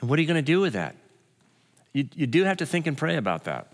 And 0.00 0.10
what 0.10 0.18
are 0.18 0.22
you 0.22 0.28
going 0.28 0.36
to 0.36 0.42
do 0.42 0.60
with 0.60 0.74
that? 0.74 0.96
You, 1.94 2.06
you 2.14 2.26
do 2.26 2.44
have 2.44 2.58
to 2.58 2.66
think 2.66 2.86
and 2.86 2.96
pray 2.96 3.16
about 3.16 3.44
that. 3.44 3.72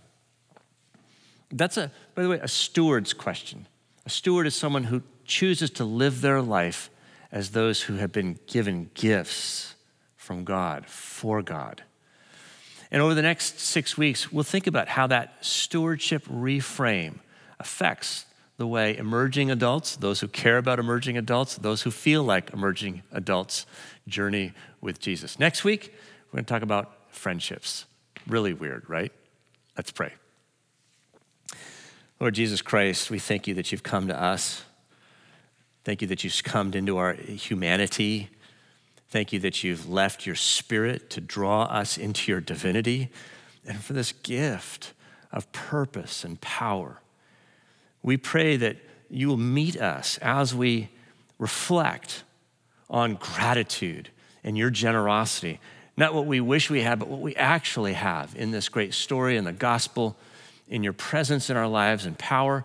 That's 1.50 1.76
a, 1.76 1.90
by 2.14 2.22
the 2.22 2.28
way, 2.28 2.38
a 2.40 2.46
steward's 2.46 3.12
question. 3.12 3.66
A 4.06 4.10
steward 4.10 4.46
is 4.46 4.54
someone 4.54 4.84
who 4.84 5.02
chooses 5.24 5.70
to 5.70 5.84
live 5.84 6.20
their 6.20 6.40
life 6.40 6.88
as 7.32 7.50
those 7.50 7.82
who 7.82 7.96
have 7.96 8.12
been 8.12 8.38
given 8.46 8.90
gifts 8.94 9.74
from 10.16 10.44
God, 10.44 10.86
for 10.86 11.42
God. 11.42 11.82
And 12.90 13.00
over 13.00 13.14
the 13.14 13.22
next 13.22 13.58
six 13.58 13.96
weeks, 13.96 14.30
we'll 14.30 14.44
think 14.44 14.66
about 14.66 14.86
how 14.86 15.06
that 15.06 15.44
stewardship 15.44 16.24
reframe 16.26 17.20
affects 17.58 18.26
the 18.58 18.66
way 18.66 18.96
emerging 18.96 19.50
adults, 19.50 19.96
those 19.96 20.20
who 20.20 20.28
care 20.28 20.58
about 20.58 20.78
emerging 20.78 21.16
adults, 21.16 21.56
those 21.56 21.82
who 21.82 21.90
feel 21.90 22.22
like 22.22 22.52
emerging 22.52 23.02
adults, 23.10 23.64
journey 24.06 24.52
with 24.82 25.00
Jesus. 25.00 25.38
Next 25.38 25.64
week, 25.64 25.94
we're 26.30 26.36
going 26.36 26.44
to 26.44 26.52
talk 26.52 26.62
about 26.62 26.92
friendships. 27.08 27.86
Really 28.26 28.52
weird, 28.52 28.88
right? 28.88 29.10
Let's 29.76 29.90
pray. 29.90 30.12
Lord 32.20 32.34
Jesus 32.34 32.60
Christ, 32.62 33.10
we 33.10 33.18
thank 33.18 33.48
you 33.48 33.54
that 33.54 33.72
you've 33.72 33.82
come 33.82 34.06
to 34.08 34.22
us. 34.22 34.64
Thank 35.84 36.00
you 36.00 36.08
that 36.08 36.22
you've 36.22 36.42
come 36.44 36.72
into 36.74 36.96
our 36.96 37.14
humanity. 37.14 38.30
Thank 39.08 39.32
you 39.32 39.40
that 39.40 39.64
you've 39.64 39.88
left 39.88 40.26
your 40.26 40.36
spirit 40.36 41.10
to 41.10 41.20
draw 41.20 41.64
us 41.64 41.98
into 41.98 42.30
your 42.30 42.40
divinity 42.40 43.10
and 43.66 43.82
for 43.82 43.92
this 43.92 44.12
gift 44.12 44.92
of 45.32 45.50
purpose 45.52 46.24
and 46.24 46.40
power. 46.40 47.00
We 48.02 48.16
pray 48.16 48.56
that 48.56 48.76
you 49.10 49.28
will 49.28 49.36
meet 49.36 49.80
us 49.80 50.18
as 50.18 50.54
we 50.54 50.88
reflect 51.38 52.22
on 52.88 53.14
gratitude 53.14 54.10
and 54.44 54.56
your 54.56 54.70
generosity. 54.70 55.58
Not 55.96 56.14
what 56.14 56.26
we 56.26 56.40
wish 56.40 56.70
we 56.70 56.82
had, 56.82 56.98
but 56.98 57.08
what 57.08 57.20
we 57.20 57.34
actually 57.36 57.94
have 57.94 58.34
in 58.36 58.50
this 58.52 58.68
great 58.68 58.94
story 58.94 59.36
in 59.36 59.44
the 59.44 59.52
gospel, 59.52 60.16
in 60.68 60.82
your 60.82 60.92
presence 60.92 61.50
in 61.50 61.56
our 61.56 61.68
lives 61.68 62.06
and 62.06 62.16
power, 62.16 62.64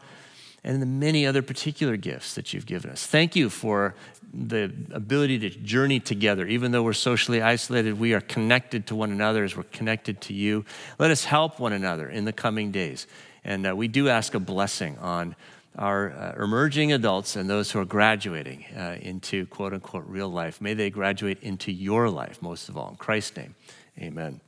and 0.67 0.81
the 0.81 0.85
many 0.85 1.25
other 1.25 1.41
particular 1.41 1.95
gifts 1.95 2.35
that 2.35 2.53
you've 2.53 2.65
given 2.65 2.91
us. 2.91 3.07
Thank 3.07 3.37
you 3.37 3.49
for 3.49 3.95
the 4.33 4.65
ability 4.91 5.39
to 5.39 5.49
journey 5.49 6.01
together. 6.01 6.45
Even 6.45 6.73
though 6.73 6.83
we're 6.83 6.91
socially 6.91 7.41
isolated, 7.41 7.97
we 7.97 8.13
are 8.13 8.19
connected 8.19 8.85
to 8.87 8.95
one 8.95 9.09
another 9.09 9.45
as 9.45 9.55
we're 9.55 9.63
connected 9.63 10.19
to 10.19 10.33
you. 10.33 10.65
Let 10.99 11.09
us 11.09 11.23
help 11.23 11.61
one 11.61 11.71
another 11.71 12.09
in 12.09 12.25
the 12.25 12.33
coming 12.33 12.71
days. 12.71 13.07
And 13.45 13.65
uh, 13.65 13.77
we 13.77 13.87
do 13.87 14.09
ask 14.09 14.33
a 14.33 14.41
blessing 14.41 14.97
on 14.97 15.37
our 15.77 16.11
uh, 16.11 16.43
emerging 16.43 16.91
adults 16.91 17.37
and 17.37 17.49
those 17.49 17.71
who 17.71 17.79
are 17.79 17.85
graduating 17.85 18.65
uh, 18.75 18.97
into 18.99 19.45
quote 19.45 19.71
unquote 19.71 20.05
real 20.05 20.27
life. 20.27 20.59
May 20.59 20.73
they 20.73 20.89
graduate 20.89 21.41
into 21.41 21.71
your 21.71 22.09
life, 22.09 22.41
most 22.41 22.67
of 22.67 22.75
all. 22.75 22.89
In 22.89 22.97
Christ's 22.97 23.37
name, 23.37 23.55
amen. 23.97 24.41